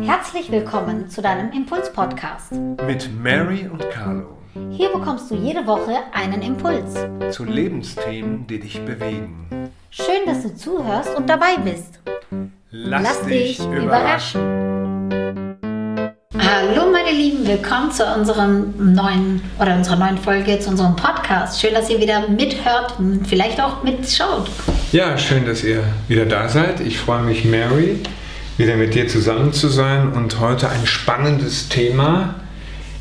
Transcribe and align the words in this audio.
Herzlich 0.00 0.50
willkommen 0.50 1.08
zu 1.08 1.20
deinem 1.20 1.50
Impuls-Podcast. 1.50 2.52
Mit 2.86 3.10
Mary 3.20 3.68
und 3.68 3.88
Carlo. 3.90 4.38
Hier 4.70 4.90
bekommst 4.92 5.30
du 5.30 5.34
jede 5.34 5.66
Woche 5.66 5.96
einen 6.12 6.42
Impuls. 6.42 6.94
Zu 7.34 7.44
Lebensthemen, 7.44 8.46
die 8.46 8.60
dich 8.60 8.80
bewegen. 8.84 9.48
Schön, 9.90 10.24
dass 10.26 10.42
du 10.42 10.54
zuhörst 10.54 11.16
und 11.16 11.28
dabei 11.28 11.56
bist. 11.64 11.98
Lass, 12.70 13.02
Lass 13.02 13.22
dich 13.22 13.58
überraschen. 13.58 14.62
Hallo 16.38 16.90
meine 16.92 17.10
Lieben, 17.10 17.44
willkommen 17.46 17.90
zu 17.90 18.04
unserem 18.04 18.94
neuen 18.94 19.42
oder 19.58 19.74
unserer 19.74 19.96
neuen 19.96 20.18
Folge, 20.18 20.60
zu 20.60 20.70
unserem 20.70 20.94
Podcast. 20.94 21.60
Schön, 21.60 21.74
dass 21.74 21.90
ihr 21.90 22.00
wieder 22.00 22.28
mithört 22.28 22.98
und 22.98 23.26
vielleicht 23.26 23.60
auch 23.60 23.82
mitschaut. 23.82 24.48
Ja, 24.92 25.16
schön, 25.16 25.46
dass 25.46 25.64
ihr 25.64 25.82
wieder 26.06 26.26
da 26.26 26.50
seid. 26.50 26.80
Ich 26.80 26.98
freue 26.98 27.22
mich, 27.22 27.46
Mary, 27.46 28.00
wieder 28.58 28.76
mit 28.76 28.94
dir 28.94 29.08
zusammen 29.08 29.54
zu 29.54 29.68
sein 29.68 30.12
und 30.12 30.38
heute 30.38 30.68
ein 30.68 30.86
spannendes 30.86 31.70
Thema. 31.70 32.34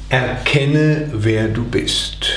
Erkenne, 0.07 1.09
wer 1.11 1.49
du 1.49 1.65
bist. 1.65 2.27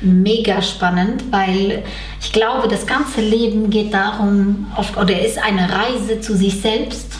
Mega 0.00 0.62
spannend, 0.62 1.24
weil 1.32 1.82
ich 2.20 2.32
glaube, 2.32 2.68
das 2.68 2.86
ganze 2.86 3.20
Leben 3.20 3.68
geht 3.68 3.92
darum, 3.92 4.72
oder 4.96 5.20
ist 5.26 5.42
eine 5.42 5.68
Reise 5.68 6.20
zu 6.20 6.36
sich 6.36 6.60
selbst 6.60 7.14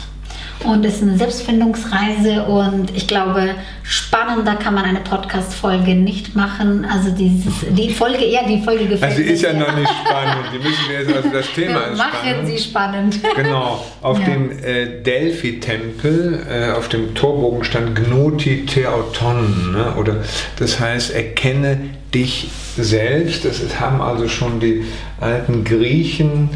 und 0.67 0.85
ist 0.85 1.01
eine 1.01 1.17
Selbstfindungsreise 1.17 2.43
und 2.43 2.95
ich 2.95 3.07
glaube, 3.07 3.51
spannender 3.83 4.55
kann 4.55 4.73
man 4.73 4.85
eine 4.85 4.99
Podcast-Folge 5.01 5.95
nicht 5.95 6.35
machen. 6.35 6.85
Also 6.85 7.11
dieses, 7.11 7.53
die 7.69 7.89
Folge, 7.91 8.25
ja, 8.25 8.41
die 8.47 8.61
Folge 8.61 8.85
gefällt 8.85 9.11
Also 9.11 9.23
mir 9.23 9.31
ist 9.31 9.41
ja 9.41 9.53
noch 9.53 9.75
nicht 9.75 9.89
spannend. 10.05 10.45
Die 10.53 10.57
müssen 10.57 10.89
wir 10.89 10.99
jetzt, 11.01 11.13
also 11.15 11.29
das 11.29 11.45
Thema 11.55 11.79
Wir 11.85 11.91
ist 11.91 11.97
machen 11.97 12.17
spannend. 12.23 12.47
sie 12.47 12.57
spannend. 12.57 13.19
Genau, 13.35 13.85
auf 14.01 14.19
Ja. 14.19 14.25
dem 14.25 14.51
äh, 14.63 15.01
Delphi-Tempel, 15.03 16.45
äh, 16.49 16.71
auf 16.71 16.89
dem 16.89 17.13
Torbogen 17.15 17.63
stand 17.63 17.95
Gnoti 17.95 18.65
Theoton, 18.65 19.71
ne? 19.73 19.93
oder 19.97 20.17
das 20.59 20.79
heißt, 20.79 21.13
erkenne 21.13 21.77
dich 22.13 22.49
selbst. 22.77 23.45
Das 23.45 23.59
ist, 23.59 23.79
haben 23.79 24.01
also 24.01 24.27
schon 24.27 24.59
die 24.59 24.83
alten 25.21 25.63
Griechen, 25.63 26.49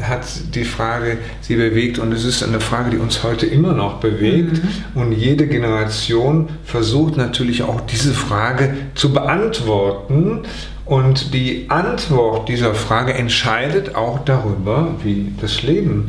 hat 0.00 0.24
die 0.54 0.64
Frage 0.64 1.18
sie 1.40 1.56
bewegt 1.56 1.98
und 1.98 2.12
es 2.12 2.24
ist 2.24 2.42
eine 2.42 2.60
Frage, 2.60 2.90
die 2.90 2.96
uns 2.96 3.22
heute 3.22 3.46
immer 3.46 3.72
noch 3.72 4.00
bewegt 4.00 4.60
und 4.94 5.12
jede 5.12 5.46
Generation 5.46 6.48
versucht 6.64 7.16
natürlich 7.16 7.62
auch 7.62 7.80
diese 7.82 8.12
Frage 8.12 8.74
zu 8.94 9.12
beantworten 9.12 10.42
und 10.84 11.32
die 11.32 11.66
Antwort 11.68 12.48
dieser 12.48 12.74
Frage 12.74 13.14
entscheidet 13.14 13.94
auch 13.94 14.24
darüber, 14.24 14.94
wie 15.02 15.32
das 15.40 15.62
Leben 15.62 16.08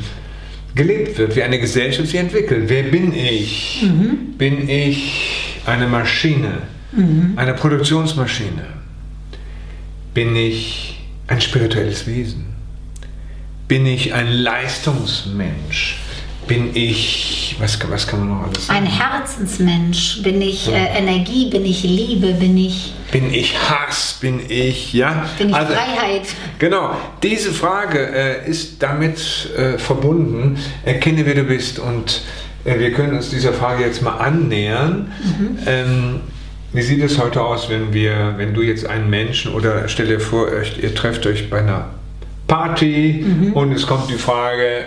gelebt 0.75 1.17
wird, 1.17 1.35
wie 1.35 1.43
eine 1.43 1.59
Gesellschaft 1.59 2.09
sich 2.09 2.19
entwickelt. 2.19 2.65
Wer 2.67 2.83
bin 2.83 3.13
ich? 3.13 3.85
Bin 4.37 4.67
ich 4.67 5.61
eine 5.65 5.87
Maschine, 5.87 6.59
eine 7.37 7.53
Produktionsmaschine? 7.53 8.65
Bin 10.13 10.35
ich 10.35 10.99
ein 11.27 11.39
spirituelles 11.39 12.05
Wesen? 12.05 12.44
Bin 13.67 13.85
ich 13.87 14.13
ein 14.13 14.31
Leistungsmensch? 14.31 15.97
Bin 16.47 16.75
ich, 16.75 17.55
was, 17.59 17.79
was 17.89 18.05
kann 18.05 18.19
man 18.19 18.29
noch 18.29 18.47
alles 18.47 18.67
sagen? 18.67 18.85
Ein 18.85 18.85
Herzensmensch. 18.85 20.21
Bin 20.21 20.39
ich 20.39 20.71
äh, 20.71 20.99
Energie? 20.99 21.49
Bin 21.49 21.65
ich 21.65 21.81
Liebe? 21.81 22.33
Bin 22.33 22.55
ich, 22.55 22.93
Bin 23.11 23.33
ich 23.33 23.57
Hass? 23.57 24.19
Bin 24.21 24.39
ich, 24.47 24.93
ja? 24.93 25.25
bin 25.39 25.49
ich 25.49 25.55
Also, 25.55 25.73
Freiheit? 25.73 26.27
Genau, 26.59 26.95
diese 27.23 27.51
Frage 27.51 27.97
äh, 28.45 28.47
ist 28.47 28.83
damit 28.83 29.49
äh, 29.57 29.79
verbunden, 29.79 30.59
erkenne 30.83 31.25
wer 31.25 31.33
du 31.33 31.45
bist 31.45 31.79
und 31.79 32.21
äh, 32.65 32.77
wir 32.77 32.91
können 32.91 33.15
uns 33.15 33.31
dieser 33.31 33.53
Frage 33.53 33.83
jetzt 33.83 34.03
mal 34.03 34.17
annähern. 34.17 35.11
Ähm, 35.65 36.19
wie 36.71 36.83
sieht 36.83 37.03
es 37.03 37.17
heute 37.17 37.41
aus, 37.41 37.69
wenn 37.69 37.91
wir, 37.91 38.35
wenn 38.37 38.53
du 38.53 38.61
jetzt 38.61 38.85
einen 38.85 39.09
Menschen 39.09 39.51
oder 39.53 39.87
stell 39.87 40.05
dir 40.05 40.19
vor, 40.19 40.49
ihr 40.79 40.93
trefft 40.93 41.25
euch 41.25 41.49
bei 41.49 41.59
einer 41.59 41.94
Party 42.47 43.25
und 43.53 43.71
es 43.71 43.85
kommt 43.85 44.09
die 44.09 44.15
Frage, 44.15 44.85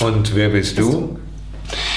und 0.00 0.34
wer 0.34 0.48
bist 0.48 0.78
du? 0.78 1.16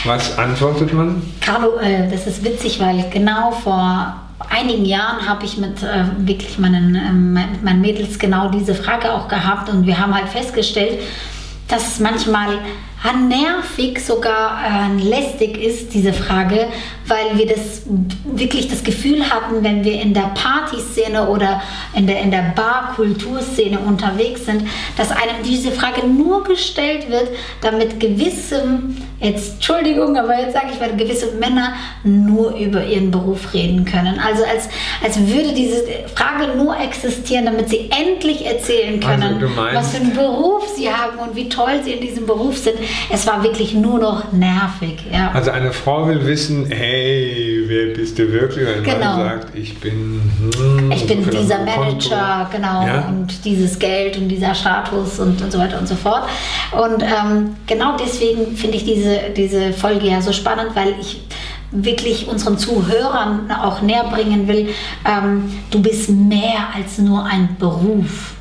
Was 0.04 0.38
antwortet 0.38 0.94
man? 0.94 1.22
Carlo, 1.42 1.78
äh, 1.78 2.10
das 2.10 2.28
ist 2.28 2.44
witzig, 2.44 2.80
weil 2.80 3.10
genau 3.10 3.52
vor 3.52 4.16
einigen 4.50 4.86
Jahren 4.86 5.28
habe 5.28 5.46
ich 5.46 5.58
mit 5.58 5.82
äh, 5.82 6.06
wirklich 6.18 6.60
meinen, 6.60 6.96
ähm, 6.96 7.34
mit 7.34 7.64
meinen 7.64 7.82
Mädels 7.82 8.20
genau 8.20 8.50
diese 8.50 8.76
Frage 8.76 9.12
auch 9.12 9.28
gehabt 9.28 9.70
und 9.70 9.86
wir 9.86 9.98
haben 9.98 10.14
halt 10.14 10.30
festgestellt, 10.30 11.00
dass 11.68 11.88
es 11.88 12.00
manchmal 12.00 12.60
nervig, 13.30 14.00
sogar 14.04 14.60
äh, 14.64 15.02
lästig 15.02 15.58
ist, 15.62 15.94
diese 15.94 16.12
Frage, 16.14 16.68
weil 17.08 17.38
wir 17.38 17.46
das 17.46 17.84
wirklich 18.26 18.68
das 18.68 18.84
Gefühl 18.84 19.30
hatten, 19.30 19.64
wenn 19.64 19.84
wir 19.84 20.02
in 20.02 20.14
der 20.14 20.32
Partyszene 20.34 21.28
oder 21.30 21.62
in 21.96 22.08
der, 22.08 22.20
in 22.22 22.32
der 22.32 22.54
Bar-Kulturszene 22.56 23.80
unterwegs 23.80 24.46
sind, 24.46 24.68
dass 24.98 25.12
einem 25.12 25.44
diese 25.46 25.72
Frage 25.72 26.08
nur 26.08 26.44
gestellt 26.44 27.10
wird, 27.10 27.30
damit 27.62 28.00
gewisse, 28.00 28.80
jetzt 29.22 29.54
Entschuldigung, 29.56 30.18
aber 30.18 30.40
jetzt 30.40 30.54
sage 30.54 30.68
ich 30.74 30.80
mal, 30.80 30.96
gewisse 30.96 31.32
Männer 31.34 31.74
nur 32.04 32.56
über 32.56 32.84
ihren 32.86 33.12
Beruf 33.12 33.54
reden 33.54 33.86
können. 33.86 34.20
Also 34.20 34.44
als, 34.44 34.68
als 35.04 35.20
würde 35.28 35.54
diese 35.54 35.84
Frage 36.16 36.58
nur 36.58 36.76
existieren, 36.80 37.46
damit 37.46 37.70
sie 37.70 37.90
endlich 37.92 38.46
erzählen 38.46 39.00
können, 39.00 39.22
Also 39.36 39.40
du 39.40 39.50
meinst- 39.50 39.76
was 39.76 39.92
für 39.96 40.02
einen 40.02 40.14
Beruf 40.14 40.64
sie 40.76 40.90
haben 40.92 41.20
und 41.20 41.36
wie 41.36 41.50
toll 41.50 41.82
sie 41.84 41.92
in 41.92 42.02
diesem 42.02 42.26
Beruf 42.26 42.58
sind. 42.58 42.76
Es 43.12 43.26
war 43.28 43.44
wirklich 43.44 43.74
nur 43.74 44.00
noch 44.00 44.32
nervig. 44.32 44.98
Ja. 45.12 45.32
Also 45.34 45.52
eine 45.52 45.72
Frau 45.72 46.08
will 46.08 46.26
wissen, 46.26 46.68
hey, 46.70 47.64
wer 47.68 47.94
bist 47.94 48.18
du 48.20 48.32
wirklich? 48.32 48.68
Ein 48.68 48.84
Genau. 48.84 49.18
Mann 49.18 49.26
sagt, 49.42 49.56
ich 49.56 49.78
bin, 49.80 50.22
hm, 50.40 50.92
ich 50.92 51.06
bin 51.08 51.24
dieser 51.30 51.58
dem 51.60 51.66
Konto. 51.68 52.10
Manager, 52.10 52.50
genau, 52.52 52.86
Ja? 52.86 53.08
und 53.10 53.46
dieses 53.46 53.78
Geld 53.80 54.18
und 54.18 54.28
dieser 54.30 54.54
Status 54.56 55.20
und, 55.20 55.42
und 55.42 55.52
so 55.52 55.58
weiter 55.60 55.80
und 55.80 55.88
so 55.88 55.96
fort. 55.96 56.24
Und 56.72 57.02
ähm, 57.04 57.56
genau 57.68 57.96
deswegen 57.98 58.56
finde 58.56 58.78
ich 58.78 58.86
diese, 58.86 59.20
diese 59.36 59.74
Folge 59.74 60.08
ja 60.08 60.22
so 60.22 60.32
spannend, 60.32 60.72
weil 60.76 60.94
ich 61.00 61.22
wirklich 61.72 62.28
unseren 62.28 62.58
Zuhörern 62.58 63.52
auch 63.52 63.82
näher 63.82 64.06
bringen 64.06 64.48
will, 64.48 64.70
ähm, 65.06 65.52
du 65.72 65.82
bist 65.82 66.10
mehr 66.10 66.68
als 66.76 67.00
nur 67.00 67.26
ein 67.26 67.56
Beruf. 67.60 68.34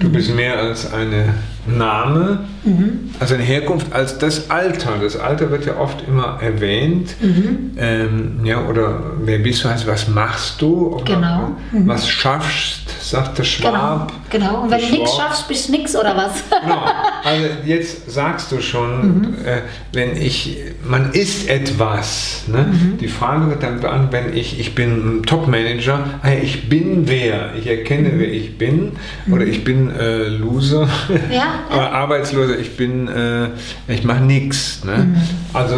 Du 0.00 0.10
bist 0.10 0.34
mehr 0.34 0.58
als 0.58 0.92
eine 0.92 1.34
Name, 1.66 2.40
Mhm. 2.64 3.10
also 3.20 3.34
eine 3.34 3.42
Herkunft, 3.44 3.92
als 3.92 4.18
das 4.18 4.50
Alter. 4.50 4.92
Das 5.02 5.16
Alter 5.16 5.50
wird 5.50 5.66
ja 5.66 5.76
oft 5.76 6.06
immer 6.08 6.38
erwähnt. 6.40 7.14
Mhm. 7.20 7.72
Ähm, 7.78 8.40
ja, 8.44 8.64
oder 8.64 9.00
wer 9.22 9.38
bist 9.38 9.62
du, 9.64 9.68
heißt, 9.68 9.86
was 9.86 10.08
machst 10.08 10.60
du? 10.62 10.94
Oder 10.96 11.04
Genau. 11.04 11.52
Mhm. 11.72 11.86
Was 11.88 12.08
schaffst, 12.08 12.80
sagt 13.02 13.38
der 13.38 13.44
Genau, 13.44 13.70
Schwab. 13.70 14.12
genau. 14.30 14.62
Und 14.62 14.70
wenn 14.70 14.80
du 14.80 14.90
nichts 14.92 15.16
schaffst, 15.16 15.46
bist 15.48 15.68
du 15.68 15.72
nix 15.72 15.94
oder 15.94 16.16
was? 16.16 16.42
Genau. 16.64 16.82
Also 17.24 17.46
jetzt 17.66 18.10
sagst 18.10 18.50
du 18.52 18.60
schon, 18.60 19.18
Mhm. 19.18 19.34
äh, 19.44 19.60
wenn 19.92 20.16
ich, 20.16 20.56
man 20.88 21.12
ist 21.12 21.48
etwas. 21.48 22.42
Ne? 22.46 22.66
Mhm. 22.70 22.98
Die 22.98 23.08
Frage 23.08 23.48
wird 23.50 23.62
dann 23.62 23.80
beantwortet, 23.80 24.28
wenn 24.30 24.36
ich, 24.36 24.58
ich 24.60 24.74
bin 24.74 25.22
Top-Manager, 25.26 26.04
ah 26.22 26.28
ja, 26.30 26.38
ich 26.42 26.68
bin 26.68 27.08
wer, 27.08 27.50
ich 27.58 27.66
erkenne, 27.66 28.12
wer 28.16 28.28
ich 28.32 28.56
bin, 28.58 28.92
oder 29.30 29.44
ich 29.44 29.64
bin 29.64 29.90
äh, 29.90 30.28
Loser, 30.28 30.88
Mhm. 31.08 31.32
Ja, 31.32 31.46
oder 31.74 31.92
Arbeitsloser, 31.92 32.53
ich 32.58 32.76
bin, 32.76 33.08
äh, 33.08 33.48
ich 33.88 34.04
mache 34.04 34.22
nichts. 34.22 34.84
Ne? 34.84 34.96
Mhm. 34.96 35.16
Also, 35.52 35.76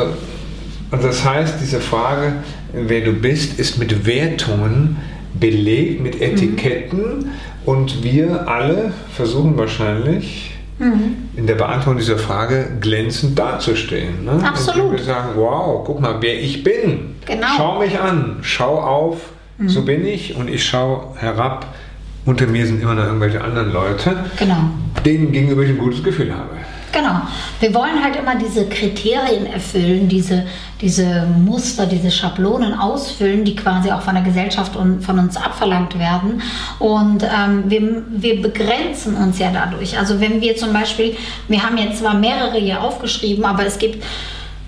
also 0.91 1.07
das 1.07 1.25
heißt, 1.25 1.55
diese 1.61 1.81
Frage, 1.81 2.35
wer 2.73 3.03
du 3.03 3.13
bist, 3.13 3.59
ist 3.59 3.79
mit 3.79 4.07
Wertungen 4.07 4.97
belegt, 5.35 6.01
mit 6.01 6.21
Etiketten 6.21 7.31
und 7.65 8.03
wir 8.03 8.49
alle 8.49 8.93
versuchen 9.15 9.57
wahrscheinlich 9.57 10.53
Mhm. 10.79 11.29
in 11.37 11.47
der 11.47 11.55
Beantwortung 11.55 11.97
dieser 11.99 12.19
Frage 12.19 12.67
glänzend 12.83 13.39
dazustehen. 13.39 14.27
Ne? 14.27 14.39
Absolut. 14.47 14.91
Und 14.91 14.99
wir 14.99 15.05
sagen, 15.05 15.31
wow, 15.37 15.83
guck 15.87 16.01
mal, 16.01 16.17
wer 16.21 16.39
ich 16.39 16.63
bin. 16.63 17.15
Genau. 17.25 17.47
Schau 17.57 17.79
mich 17.79 17.99
an, 17.99 18.37
schau 18.43 18.79
auf, 18.81 19.17
so 19.67 19.83
bin 19.87 20.07
ich 20.07 20.37
und 20.37 20.51
ich 20.51 20.67
schaue 20.67 21.15
herab. 21.17 21.75
Unter 22.27 22.47
mir 22.47 22.67
sind 22.67 22.83
immer 22.83 22.95
noch 22.95 23.05
irgendwelche 23.05 23.43
anderen 23.43 23.73
Leute, 23.73 24.17
Genau. 24.37 24.57
denen 25.05 25.33
gegenüber 25.33 25.63
ich 25.63 25.71
ein 25.71 25.79
gutes 25.79 26.03
Gefühl 26.03 26.35
habe. 26.35 26.51
Genau. 26.93 27.21
Wir 27.61 27.75
wollen 27.75 28.03
halt 28.03 28.17
immer 28.17 28.37
diese 28.37 28.67
Kriterien 28.69 29.47
erfüllen, 29.47 30.09
diese, 30.09 30.45
diese 30.81 31.27
Muster, 31.27 31.87
diese 31.87 32.11
Schablonen 32.11 32.73
ausfüllen, 32.75 33.45
die 33.45 33.55
quasi 33.55 33.91
auch 33.93 34.01
von 34.01 34.15
der 34.15 34.25
Gesellschaft 34.25 34.75
und 34.77 35.03
von 35.03 35.19
uns 35.19 35.37
abverlangt 35.37 35.99
werden. 35.99 36.41
Und 36.79 37.23
ähm, 37.23 37.65
wir, 37.67 38.03
wir 38.09 38.41
begrenzen 38.43 39.15
uns 39.15 39.39
ja 39.39 39.51
dadurch. 39.53 39.99
Also 39.99 40.21
wenn 40.21 40.41
wir 40.41 40.57
zum 40.57 40.73
Beispiel, 40.73 41.17
wir 41.49 41.63
haben 41.63 41.77
jetzt 41.77 41.99
zwar 41.99 42.15
mehrere 42.15 42.57
hier 42.59 42.81
aufgeschrieben, 42.83 43.45
aber 43.45 43.67
es 43.67 43.79
gibt 43.79 44.03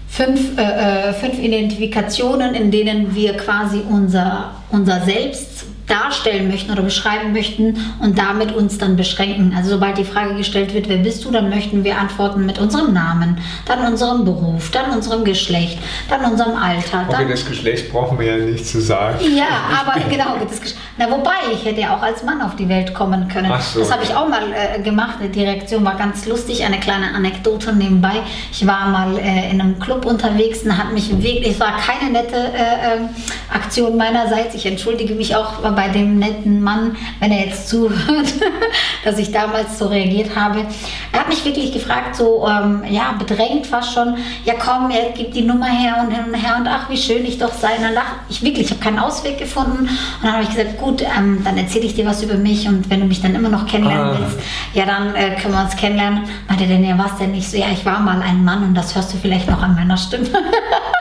fünf, 0.09 0.59
äh, 0.59 0.63
äh, 1.11 1.13
fünf 1.15 1.39
Identifikationen, 1.39 2.55
in 2.55 2.71
denen 2.71 3.15
wir 3.15 3.37
quasi 3.39 3.81
unser, 3.89 4.51
unser 4.71 5.01
Selbst 5.03 5.48
darstellen 5.89 6.49
möchten 6.49 6.71
oder 6.73 6.83
beschreiben 6.83 7.33
möchten 7.33 7.79
und 8.01 8.19
damit 8.19 8.53
uns 8.53 8.79
dann 8.79 8.97
beschränken. 8.97 9.55
Also 9.57 9.71
sobald 9.71 9.99
die 9.99 10.05
Frage 10.05 10.35
gestellt 10.35 10.75
wird, 10.75 10.89
wer 10.89 10.99
bist 10.99 11.25
du, 11.25 11.31
dann 11.31 11.49
möchten 11.49 11.85
wir 11.85 11.99
antworten 11.99 12.47
mit 12.47 12.59
unserem 12.59 12.93
Namen, 12.93 13.39
dann 13.67 13.87
unserem 13.87 14.25
Beruf, 14.25 14.71
dann 14.71 14.91
unserem 14.91 15.25
Geschlecht, 15.25 15.79
dann 16.09 16.25
unserem 16.31 16.57
Alter. 16.57 17.05
Okay, 17.09 17.17
Dann, 17.19 17.29
das 17.29 17.47
Geschlecht 17.47 17.91
brauchen 17.91 18.19
wir 18.19 18.37
ja 18.39 18.45
nicht 18.45 18.67
zu 18.67 18.81
sagen. 18.81 19.19
ja, 19.35 19.47
aber 19.81 20.01
genau. 20.09 20.37
Das, 20.41 20.75
na, 20.97 21.11
wobei, 21.11 21.31
ich 21.53 21.65
hätte 21.65 21.81
ja 21.81 21.97
auch 21.97 22.03
als 22.03 22.23
Mann 22.23 22.41
auf 22.43 22.57
die 22.57 22.69
Welt 22.69 22.95
kommen 22.95 23.29
können. 23.29 23.51
Ach 23.53 23.61
so. 23.61 23.81
Das 23.81 23.93
habe 23.93 24.05
ich 24.05 24.15
auch 24.15 24.29
mal 24.29 24.43
äh, 24.53 24.81
gemacht. 24.83 25.19
Die 25.35 25.45
Reaktion 25.45 25.85
war 25.85 25.97
ganz 25.97 26.27
lustig. 26.27 26.65
Eine 26.65 26.81
kleine 26.81 27.15
Anekdote 27.15 27.73
nebenbei. 27.73 28.23
Ich 28.53 28.67
war 28.67 28.89
mal 28.89 29.17
äh, 29.19 29.51
in 29.51 29.61
einem 29.61 29.79
Club 29.79 30.05
unterwegs 30.05 30.63
und 30.63 30.77
hat 30.77 30.93
mich 30.93 31.11
wirklich, 31.11 31.53
es 31.53 31.61
war 31.61 31.77
keine 31.79 32.11
nette 32.13 32.37
äh, 32.37 32.97
ähm, 32.97 33.09
Aktion 33.53 33.97
meinerseits. 33.97 34.55
Ich 34.55 34.67
entschuldige 34.67 35.15
mich 35.15 35.35
auch 35.37 35.63
bei 35.79 35.87
dem 35.87 36.19
netten 36.19 36.61
Mann, 36.61 36.97
wenn 37.21 37.31
er 37.31 37.47
jetzt 37.47 37.69
zuhört, 37.69 38.35
dass 39.05 39.17
ich 39.17 39.31
damals 39.31 39.79
so 39.79 39.87
reagiert 39.87 40.35
habe. 40.35 40.67
Er 41.13 41.21
hat 41.21 41.29
mich 41.29 41.45
wirklich 41.45 41.73
gefragt, 41.73 42.17
so 42.17 42.45
ähm, 42.49 42.83
ja, 42.91 43.13
bedrängt 43.17 43.65
fast 43.65 43.95
schon, 43.95 44.17
ja 44.45 44.55
komm, 44.59 44.91
er 44.91 45.13
gibt 45.13 45.37
die 45.37 45.43
Nummer 45.43 45.67
her 45.67 45.99
und 46.03 46.11
hin 46.13 46.25
und 46.27 46.35
her 46.35 46.57
und 46.59 46.67
ach, 46.67 46.91
wie 46.91 46.97
schön 46.97 47.25
ich 47.25 47.39
doch 47.39 47.53
sei. 47.53 47.77
Und 47.77 47.83
dann 47.85 47.95
dachte 47.95 48.11
ich 48.29 48.43
wirklich, 48.43 48.67
ich 48.67 48.71
habe 48.73 48.81
keinen 48.81 48.99
Ausweg 48.99 49.39
gefunden. 49.39 49.83
Und 49.83 50.25
dann 50.25 50.33
habe 50.33 50.43
ich 50.43 50.51
gesagt, 50.51 50.79
gut, 50.79 51.01
ähm, 51.17 51.43
dann 51.45 51.57
erzähle 51.57 51.85
ich 51.85 51.95
dir 51.95 52.07
was 52.07 52.25
über 52.25 52.35
mich 52.35 52.67
und 52.67 52.91
wenn 52.91 52.99
du 52.99 53.07
mich 53.07 53.23
dann 53.23 53.37
immer 53.37 53.49
noch 53.49 53.65
kennenlernen 53.69 54.17
Ah. 54.17 54.19
willst, 54.19 54.39
ja, 54.75 54.85
dann 54.85 55.15
äh, 55.15 55.37
können 55.41 55.55
wir 55.55 55.63
uns 55.63 55.77
kennenlernen. 55.77 56.25
Meinte 56.49 56.67
denn, 56.67 56.85
ja, 56.85 56.99
was 56.99 57.17
denn 57.19 57.31
nicht 57.31 57.49
so? 57.49 57.57
Ja, 57.57 57.67
ich 57.73 57.87
war 57.87 58.01
mal 58.01 58.21
ein 58.21 58.43
Mann 58.45 58.65
und 58.65 58.75
das 58.75 58.97
hörst 58.97 59.13
du 59.15 59.17
vielleicht 59.17 59.49
noch 59.49 59.63
an 59.63 59.77
meiner 59.77 59.97
Stimme. 59.97 60.27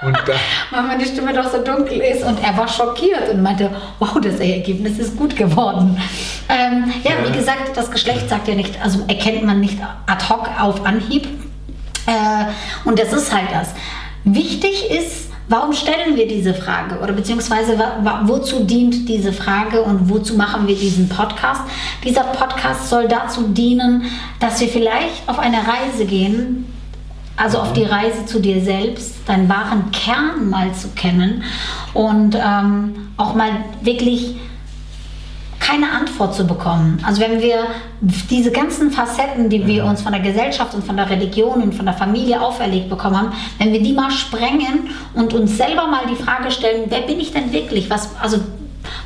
Und 0.05 0.15
da, 0.27 0.33
weil 0.71 0.83
meine 0.83 1.03
Stimme 1.03 1.33
doch 1.33 1.49
so 1.51 1.63
dunkel 1.63 1.99
ist 1.99 2.23
und 2.23 2.37
er 2.43 2.55
war 2.55 2.67
schockiert 2.67 3.29
und 3.33 3.41
meinte, 3.41 3.71
wow, 3.97 4.19
das 4.21 4.39
Ergebnis 4.67 4.99
ist 4.99 5.15
gut 5.17 5.35
geworden. 5.35 5.97
Ähm, 6.49 6.91
ja, 7.03 7.11
Ja. 7.11 7.27
wie 7.27 7.35
gesagt, 7.37 7.75
das 7.75 7.89
Geschlecht 7.89 8.29
sagt 8.29 8.47
ja 8.47 8.55
nicht, 8.55 8.81
also 8.83 8.99
erkennt 9.07 9.43
man 9.45 9.59
nicht 9.61 9.77
ad 10.05 10.25
hoc 10.29 10.49
auf 10.59 10.85
Anhieb. 10.85 11.27
Äh, 12.05 12.45
und 12.85 12.99
das 12.99 13.13
ist 13.13 13.33
halt 13.33 13.47
das. 13.51 13.69
Wichtig 14.25 14.89
ist, 14.89 15.29
warum 15.47 15.71
stellen 15.73 16.15
wir 16.17 16.27
diese 16.27 16.53
Frage 16.53 16.99
oder 16.99 17.13
beziehungsweise 17.13 17.77
wozu 18.23 18.65
dient 18.65 19.07
diese 19.07 19.31
Frage 19.31 19.81
und 19.81 20.09
wozu 20.09 20.35
machen 20.35 20.67
wir 20.67 20.75
diesen 20.75 21.07
Podcast? 21.07 21.61
Dieser 22.03 22.23
Podcast 22.25 22.89
soll 22.89 23.07
dazu 23.07 23.43
dienen, 23.47 24.03
dass 24.41 24.59
wir 24.59 24.67
vielleicht 24.67 25.27
auf 25.27 25.39
eine 25.39 25.57
Reise 25.59 26.05
gehen, 26.05 26.65
also 27.37 27.59
auf 27.59 27.71
die 27.73 27.83
Reise 27.83 28.25
zu 28.25 28.39
dir 28.41 28.61
selbst, 28.61 29.15
deinen 29.27 29.47
wahren 29.47 29.91
Kern 29.91 30.49
mal 30.49 30.73
zu 30.73 30.89
kennen 30.89 31.43
und 31.93 32.35
ähm, 32.35 33.09
auch 33.17 33.35
mal 33.35 33.51
wirklich 33.81 34.35
keine 35.67 35.91
Antwort 35.91 36.33
zu 36.33 36.45
bekommen. 36.45 36.97
Also 37.05 37.21
wenn 37.21 37.41
wir 37.41 37.65
diese 38.29 38.51
ganzen 38.51 38.89
Facetten, 38.89 39.49
die 39.49 39.67
wir 39.67 39.83
uns 39.83 40.01
von 40.01 40.13
der 40.13 40.21
Gesellschaft 40.21 40.73
und 40.73 40.83
von 40.83 40.95
der 40.95 41.09
Religion 41.09 41.61
und 41.61 41.75
von 41.75 41.85
der 41.85 41.93
Familie 41.93 42.41
auferlegt 42.41 42.89
bekommen 42.89 43.17
haben, 43.17 43.31
wenn 43.57 43.73
wir 43.73 43.83
die 43.83 43.91
mal 43.91 44.09
sprengen 44.09 44.89
und 45.13 45.33
uns 45.33 45.57
selber 45.57 45.87
mal 45.87 46.03
die 46.09 46.15
Frage 46.15 46.51
stellen, 46.51 46.85
wer 46.87 47.01
bin 47.01 47.19
ich 47.19 47.33
denn 47.33 47.51
wirklich? 47.51 47.89
Was, 47.89 48.15
also 48.21 48.39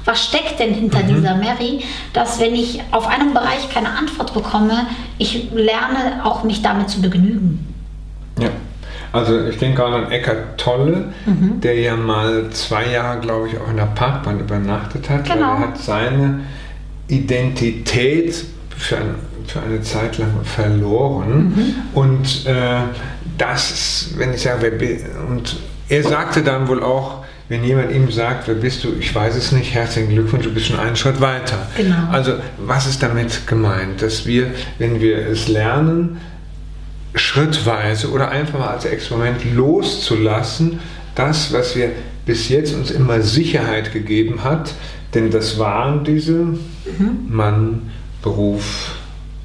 was 0.05 0.23
steckt 0.23 0.59
denn 0.59 0.73
hinter 0.73 1.01
dieser 1.01 1.35
Mary, 1.35 1.83
dass 2.13 2.39
wenn 2.39 2.53
ich 2.53 2.81
auf 2.91 3.07
einem 3.07 3.33
Bereich 3.33 3.69
keine 3.73 3.89
Antwort 3.89 4.33
bekomme, 4.33 4.85
ich 5.17 5.49
lerne 5.53 6.23
auch 6.23 6.43
mich 6.43 6.61
damit 6.61 6.89
zu 6.89 7.01
begnügen. 7.01 7.70
Also 9.13 9.45
ich 9.47 9.57
denke 9.57 9.81
gerade 9.81 10.05
an 10.05 10.11
Eckart 10.11 10.57
Tolle, 10.57 11.13
Mhm. 11.25 11.59
der 11.61 11.75
ja 11.79 11.95
mal 11.95 12.49
zwei 12.51 12.87
Jahre, 12.91 13.19
glaube 13.19 13.47
ich, 13.49 13.57
auch 13.59 13.69
in 13.69 13.77
der 13.77 13.85
Parkbahn 13.87 14.39
übernachtet 14.39 15.09
hat. 15.09 15.27
weil 15.27 15.35
Genau. 15.37 15.53
Er 15.55 15.59
hat 15.59 15.77
seine 15.77 16.39
Identität 17.07 18.45
für, 18.77 18.97
ein, 18.97 19.15
für 19.47 19.61
eine 19.61 19.81
Zeit 19.81 20.17
lang 20.17 20.29
verloren. 20.43 21.53
Mhm. 21.55 21.75
Und 21.93 22.45
äh, 22.45 22.81
das, 23.37 23.71
ist, 23.71 24.17
wenn 24.19 24.33
ich 24.33 24.41
sage, 24.41 24.71
und 25.27 25.57
er 25.89 26.03
sagte 26.03 26.41
dann 26.41 26.67
wohl 26.67 26.81
auch, 26.81 27.23
wenn 27.49 27.65
jemand 27.65 27.91
ihm 27.91 28.09
sagt, 28.09 28.47
wer 28.47 28.55
bist 28.55 28.81
du, 28.85 28.93
ich 28.97 29.13
weiß 29.13 29.35
es 29.35 29.51
nicht, 29.51 29.73
herzlichen 29.73 30.09
Glückwunsch, 30.11 30.45
du 30.45 30.53
bist 30.53 30.67
schon 30.67 30.79
einen 30.79 30.95
Schritt 30.95 31.19
weiter. 31.19 31.67
Genau. 31.75 32.09
Also 32.09 32.35
was 32.59 32.87
ist 32.87 33.03
damit 33.03 33.45
gemeint? 33.45 34.01
Dass 34.01 34.25
wir, 34.25 34.51
wenn 34.79 35.01
wir 35.01 35.17
es 35.27 35.49
lernen, 35.49 36.21
schrittweise 37.15 38.09
oder 38.11 38.29
einfach 38.29 38.59
mal 38.59 38.69
als 38.69 38.85
Experiment 38.85 39.53
loszulassen, 39.53 40.79
das, 41.15 41.51
was 41.51 41.75
wir 41.75 41.91
bis 42.25 42.49
jetzt 42.49 42.73
uns 42.73 42.91
immer 42.91 43.21
Sicherheit 43.21 43.91
gegeben 43.91 44.43
hat, 44.43 44.73
denn 45.13 45.31
das 45.31 45.59
waren 45.59 46.03
diese 46.03 46.47
Mann, 47.27 47.91
Beruf, 48.21 48.95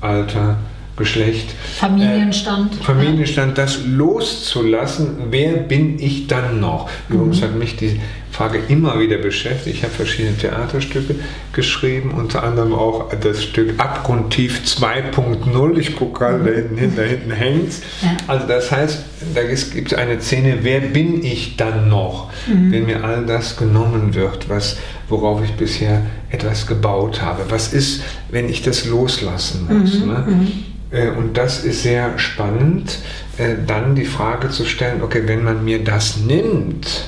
Alter, 0.01 0.59
Geschlecht, 0.97 1.51
Familienstand. 1.79 2.81
äh, 2.81 2.85
Familienstand, 2.85 3.59
das 3.59 3.81
loszulassen, 3.85 5.17
wer 5.31 5.53
bin 5.55 5.99
ich 5.99 6.27
dann 6.27 6.61
noch? 6.61 6.89
Übrigens 7.09 7.43
hat 7.43 7.55
mich 7.55 7.77
die 7.77 8.01
Frage 8.37 8.61
immer 8.69 9.01
wieder 9.01 9.17
beschäftigt. 9.17 9.79
Ich 9.79 9.83
habe 9.83 9.95
verschiedene 9.95 10.37
Theaterstücke 10.37 11.15
geschrieben, 11.55 12.11
unter 12.11 12.43
anderem 12.43 12.75
auch 12.75 13.09
das 13.19 13.43
Stück 13.43 13.81
Abgrundtief 13.81 14.61
2.0. 14.67 15.79
Ich 15.79 15.97
gucke 15.97 16.19
gerade 16.19 16.45
da 16.45 16.51
hinten, 16.51 16.77
hin, 16.77 16.93
da 16.95 17.03
hinten 17.03 17.31
hängt's. 17.31 17.81
Ja. 18.03 18.17
Also 18.27 18.47
das 18.47 18.71
heißt, 18.71 19.05
da 19.35 19.43
gibt 19.43 19.93
es 19.93 19.99
eine 19.99 20.21
Szene, 20.21 20.59
wer 20.63 20.81
bin 20.81 21.25
ich 21.25 21.57
dann 21.57 21.89
noch, 21.89 22.31
wenn 22.47 22.85
mir 22.85 23.05
all 23.05 23.25
das 23.25 23.57
genommen 23.57 24.15
wird, 24.15 24.51
was, 24.51 24.77
worauf 25.09 25.43
ich 25.43 25.53
bisher 25.53 26.03
etwas 26.31 26.67
gebaut 26.67 27.23
habe? 27.23 27.45
Was 27.49 27.73
ist, 27.73 28.03
wenn 28.31 28.51
ich 28.51 28.61
das 28.61 28.85
loslassen 28.85 29.67
muss? 29.81 30.05
ne? 30.05 30.27
Äh, 30.91 31.09
Und 31.09 31.39
das 31.39 31.65
ist 31.65 31.83
sehr 31.83 32.19
spannend, 32.19 32.99
äh, 33.39 33.55
dann 33.67 33.95
die 33.95 34.05
Frage 34.05 34.51
zu 34.51 34.67
stellen, 34.67 35.03
okay, 35.03 35.23
wenn 35.25 35.43
man 35.43 35.65
mir 35.65 35.83
das 35.83 36.19
nimmt, 36.19 37.07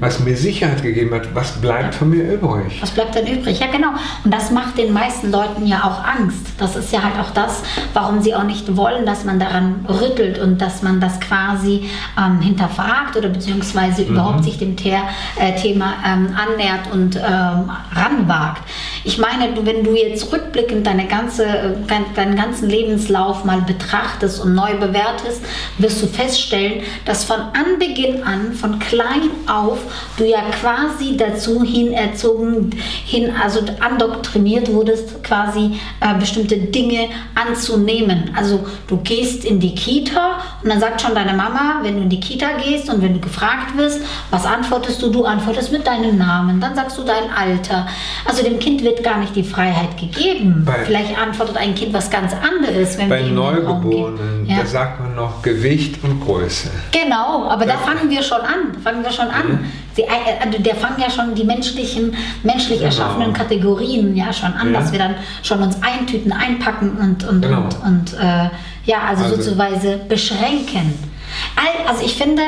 was 0.00 0.20
mir 0.20 0.36
Sicherheit 0.36 0.82
gegeben 0.82 1.14
hat, 1.14 1.34
was 1.34 1.52
bleibt 1.60 1.94
von 1.94 2.10
mir 2.10 2.30
übrig? 2.34 2.78
Was 2.82 2.90
bleibt 2.90 3.14
denn 3.14 3.26
übrig? 3.26 3.58
Ja, 3.58 3.68
genau. 3.68 3.88
Und 4.22 4.32
das 4.32 4.50
macht 4.50 4.76
den 4.76 4.92
meisten 4.92 5.30
Leuten 5.32 5.66
ja 5.66 5.78
auch 5.84 6.04
Angst. 6.04 6.46
Das 6.58 6.76
ist 6.76 6.92
ja 6.92 7.02
halt 7.02 7.18
auch 7.18 7.30
das, 7.30 7.62
warum 7.94 8.20
sie 8.20 8.34
auch 8.34 8.42
nicht 8.44 8.76
wollen, 8.76 9.06
dass 9.06 9.24
man 9.24 9.40
daran 9.40 9.86
rüttelt 9.88 10.38
und 10.38 10.60
dass 10.60 10.82
man 10.82 11.00
das 11.00 11.18
quasi 11.20 11.88
ähm, 12.18 12.40
hinterfragt 12.40 13.16
oder 13.16 13.28
beziehungsweise 13.30 14.02
überhaupt 14.02 14.44
sich 14.44 14.58
dem 14.58 14.76
The 14.76 14.92
äh, 15.40 15.54
Thema 15.60 15.94
ähm, 16.06 16.28
annähert 16.36 16.92
und 16.92 17.16
ähm, 17.16 17.70
ranwagt. 17.94 18.62
Ich 19.04 19.18
meine, 19.18 19.52
du, 19.54 19.64
wenn 19.64 19.82
du 19.84 19.94
jetzt 19.94 20.30
rückblickend 20.32 20.86
deine 20.86 21.06
ganze, 21.06 21.44
äh, 21.46 21.74
dein- 21.86 22.12
deinen 22.14 22.36
ganzen 22.36 22.68
Lebenslauf 22.68 23.44
mal 23.44 23.62
betrachtest 23.62 24.40
und 24.44 24.54
neu 24.54 24.76
bewertest, 24.76 25.42
wirst 25.78 26.02
du 26.02 26.06
feststellen, 26.06 26.82
dass 27.06 27.24
von 27.24 27.36
Anbeginn 27.54 28.22
an, 28.22 28.52
von 28.52 28.78
klein 28.78 29.30
auf, 29.48 29.78
du 30.16 30.24
ja 30.24 30.38
quasi 30.60 31.16
dazu 31.16 31.62
hin 31.62 31.92
erzogen, 31.92 32.70
hin, 33.04 33.32
also 33.42 33.60
andoktriniert 33.80 34.72
wurdest, 34.72 35.22
quasi 35.24 35.78
äh, 36.00 36.14
bestimmte 36.18 36.56
Dinge 36.56 37.08
anzunehmen. 37.34 38.30
Also 38.36 38.64
du 38.88 38.96
gehst 38.98 39.44
in 39.44 39.60
die 39.60 39.74
Kita 39.74 40.38
und 40.62 40.70
dann 40.70 40.80
sagt 40.80 41.00
schon 41.00 41.14
deine 41.14 41.32
Mama, 41.34 41.80
wenn 41.82 41.96
du 41.96 42.02
in 42.02 42.08
die 42.08 42.20
Kita 42.20 42.46
gehst 42.64 42.88
und 42.88 43.02
wenn 43.02 43.14
du 43.14 43.20
gefragt 43.20 43.76
wirst, 43.76 44.00
was 44.30 44.44
antwortest 44.46 45.00
du? 45.02 45.10
Du 45.10 45.24
antwortest 45.24 45.72
mit 45.72 45.86
deinem 45.86 46.18
Namen, 46.18 46.60
dann 46.60 46.74
sagst 46.74 46.98
du 46.98 47.02
dein 47.02 47.30
Alter. 47.34 47.86
Also 48.24 48.42
dem 48.42 48.58
Kind 48.58 48.82
wird 48.82 49.02
gar 49.02 49.18
nicht 49.18 49.34
die 49.36 49.44
Freiheit 49.44 49.96
gegeben. 49.98 50.62
Bei- 50.64 50.84
Vielleicht 50.84 51.16
antwortet 51.18 51.56
ein 51.56 51.74
Kind 51.74 51.92
was 51.92 52.10
ganz 52.10 52.32
anderes, 52.32 52.98
wenn 52.98 53.08
Bei 53.08 53.24
wir. 53.24 53.32
Neugeborenen, 53.32 54.46
Ja. 54.46 54.58
da 54.60 54.66
sagt 54.66 55.00
man 55.00 55.14
noch 55.14 55.42
Gewicht 55.42 56.02
und 56.04 56.20
Größe. 56.24 56.70
Genau, 56.92 57.48
aber 57.48 57.64
da 57.66 57.72
Ja. 57.74 57.78
fangen 57.78 58.10
wir 58.10 58.22
schon 58.22 58.40
an. 58.40 58.72
Da 58.74 58.80
fangen 58.90 59.02
wir 59.02 59.10
schon 59.12 59.26
an. 59.28 59.35
Sie, 59.94 60.02
äh, 60.02 60.06
also 60.44 60.58
der 60.58 60.74
fangen 60.76 61.00
ja 61.00 61.10
schon 61.10 61.34
die 61.34 61.44
menschlichen, 61.44 62.14
menschlich 62.42 62.78
Genau. 62.78 62.86
erschaffenen 62.90 63.32
Kategorien 63.32 64.14
ja 64.16 64.32
schon 64.32 64.52
an, 64.52 64.72
Ja. 64.72 64.80
dass 64.80 64.92
wir 64.92 64.98
dann 64.98 65.14
schon 65.42 65.62
uns 65.62 65.76
eintüten, 65.82 66.32
einpacken 66.32 66.98
und, 66.98 67.24
und, 67.26 67.40
Genau. 67.42 67.62
und, 67.64 67.82
und 67.84 68.12
äh, 68.20 68.50
ja, 68.84 68.98
also, 69.08 69.24
Also- 69.24 69.36
sozusagen 69.36 70.08
beschränken. 70.08 70.94
All, 71.56 71.88
also 71.88 72.04
ich 72.04 72.14
finde, 72.14 72.42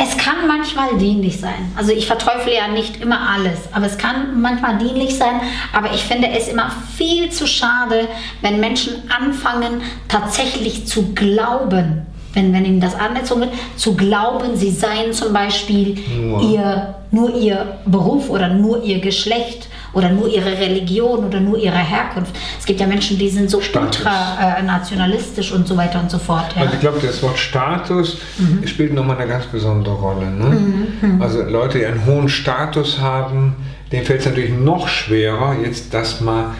es 0.00 0.16
kann 0.16 0.46
manchmal 0.46 0.96
dienlich 0.96 1.40
sein. 1.40 1.72
Also 1.76 1.90
ich 1.92 2.06
verteufle 2.06 2.54
ja 2.54 2.68
nicht 2.68 3.00
immer 3.02 3.18
alles, 3.34 3.58
aber 3.72 3.86
es 3.86 3.98
kann 3.98 4.40
manchmal 4.40 4.78
dienlich 4.78 5.16
sein. 5.18 5.40
Aber 5.72 5.92
ich 5.92 6.04
finde 6.04 6.28
es 6.30 6.46
immer 6.46 6.70
viel 6.96 7.30
zu 7.30 7.48
schade, 7.48 8.06
wenn 8.40 8.60
Menschen 8.60 8.92
anfangen, 9.10 9.82
tatsächlich 10.06 10.86
zu 10.86 11.12
glauben, 11.14 12.06
wenn, 12.38 12.52
wenn 12.52 12.64
ihnen 12.64 12.80
das 12.80 12.94
anerzogen 12.94 13.42
wird, 13.42 13.52
zu 13.76 13.94
glauben, 13.94 14.56
sie 14.56 14.70
seien 14.70 15.12
zum 15.12 15.32
Beispiel 15.32 15.96
Nur. 16.20 16.42
ihr, 16.42 16.94
nur 17.10 17.34
ihr 17.34 17.78
Beruf 17.84 18.30
oder 18.30 18.48
nur 18.48 18.82
ihr 18.82 19.00
Geschlecht 19.00 19.68
oder 19.92 20.10
nur 20.10 20.28
ihre 20.28 20.52
Religion 20.58 21.24
oder 21.24 21.40
nur 21.40 21.58
ihre 21.58 21.76
Herkunft. 21.78 22.34
Es 22.60 22.64
gibt 22.66 22.78
ja 22.80 22.86
Menschen, 22.86 23.18
die 23.18 23.28
sind 23.28 23.50
so 23.50 23.60
Status. 23.60 23.98
ultra 23.98 24.58
äh, 24.58 24.62
nationalistisch 24.62 25.50
und 25.52 25.66
so 25.66 25.76
weiter 25.76 25.98
und 26.00 26.10
so 26.10 26.18
fort. 26.18 26.54
Ja. 26.54 26.62
Also 26.62 26.74
ich 26.74 26.80
glaube, 26.80 26.98
das 27.04 27.22
Wort 27.22 27.38
Status 27.38 28.18
Mhm. 28.38 28.66
spielt 28.66 28.94
nochmal 28.94 29.16
eine 29.16 29.26
ganz 29.28 29.46
besondere 29.46 29.94
Rolle. 29.94 30.26
Ne? 30.30 30.86
Also 31.20 31.42
Leute, 31.42 31.78
die 31.78 31.86
einen 31.86 32.04
hohen 32.06 32.28
Status 32.28 33.00
haben, 33.00 33.56
dem 33.90 34.04
fällt 34.04 34.20
es 34.20 34.26
natürlich 34.26 34.52
noch 34.52 34.86
schwerer, 34.88 35.56
jetzt 35.64 35.92
das 35.94 36.20
mal 36.20 36.50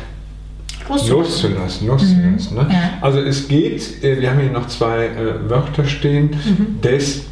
loszulassen. 0.88 1.86
loszulassen 1.86 2.56
mhm. 2.56 2.56
ne? 2.56 2.66
ja. 2.70 2.98
Also 3.00 3.20
es 3.20 3.48
geht, 3.48 4.02
äh, 4.02 4.20
wir 4.20 4.30
haben 4.30 4.40
hier 4.40 4.50
noch 4.50 4.68
zwei 4.68 5.06
äh, 5.06 5.48
Wörter 5.48 5.84
stehen, 5.84 6.30
mhm. 6.30 6.80
des 6.82 7.22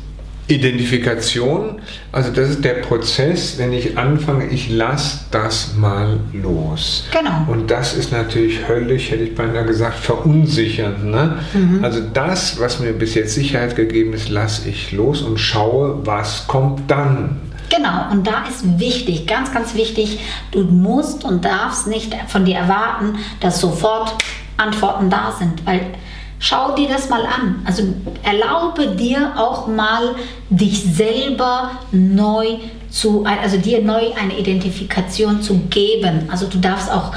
Identifikation, 0.49 1.81
also 2.13 2.31
das 2.31 2.51
ist 2.51 2.65
der 2.65 2.75
Prozess, 2.75 3.59
wenn 3.59 3.73
ich 3.73 3.99
anfange, 3.99 4.47
ich 4.47 4.71
lasse 4.71 5.25
das 5.33 5.75
mal 5.77 6.21
los. 6.33 7.09
Genau. 7.11 7.51
Und 7.51 7.69
das 7.71 7.95
ist 7.95 8.13
natürlich 8.13 8.69
höllisch, 8.69 9.11
hätte 9.11 9.25
ich 9.25 9.35
beinahe 9.35 9.65
gesagt, 9.65 9.99
verunsichernd. 9.99 11.05
Ne? 11.05 11.41
Mhm. 11.53 11.83
Also 11.83 12.01
das, 12.01 12.61
was 12.61 12.79
mir 12.79 12.93
bis 12.93 13.15
jetzt 13.15 13.35
Sicherheit 13.35 13.75
gegeben 13.75 14.13
ist, 14.13 14.29
lasse 14.29 14.69
ich 14.69 14.93
los 14.93 15.21
und 15.21 15.39
schaue, 15.39 16.07
was 16.07 16.47
kommt 16.47 16.89
dann. 16.89 17.41
Genau, 17.69 18.11
und 18.11 18.27
da 18.27 18.45
ist 18.49 18.79
wichtig, 18.79 19.27
ganz, 19.27 19.53
ganz 19.53 19.75
wichtig, 19.75 20.21
du 20.53 20.63
musst 20.63 21.25
und 21.25 21.45
darfst 21.45 21.87
nicht 21.87 22.15
von 22.29 22.45
dir 22.45 22.57
erwarten, 22.57 23.19
dass 23.41 23.61
sofort 23.61 24.15
Antworten 24.57 25.11
da 25.11 25.33
sind, 25.39 25.67
weil 25.67 25.95
Schau 26.39 26.75
dir 26.75 26.89
das 26.89 27.09
mal 27.09 27.25
an. 27.25 27.63
Also 27.65 27.83
erlaube 28.23 28.89
dir 28.89 29.33
auch 29.37 29.67
mal, 29.67 30.15
dich 30.51 30.83
selber 30.83 31.71
neu 31.93 32.59
zu, 32.97 33.25
also 33.27 33.59
dir 33.59 33.83
neu 33.83 34.13
eine 34.19 34.39
Identifikation 34.39 35.43
zu 35.43 35.59
geben. 35.69 36.29
Also 36.31 36.47
du 36.47 36.57
darfst 36.57 36.91
auch, 36.91 37.13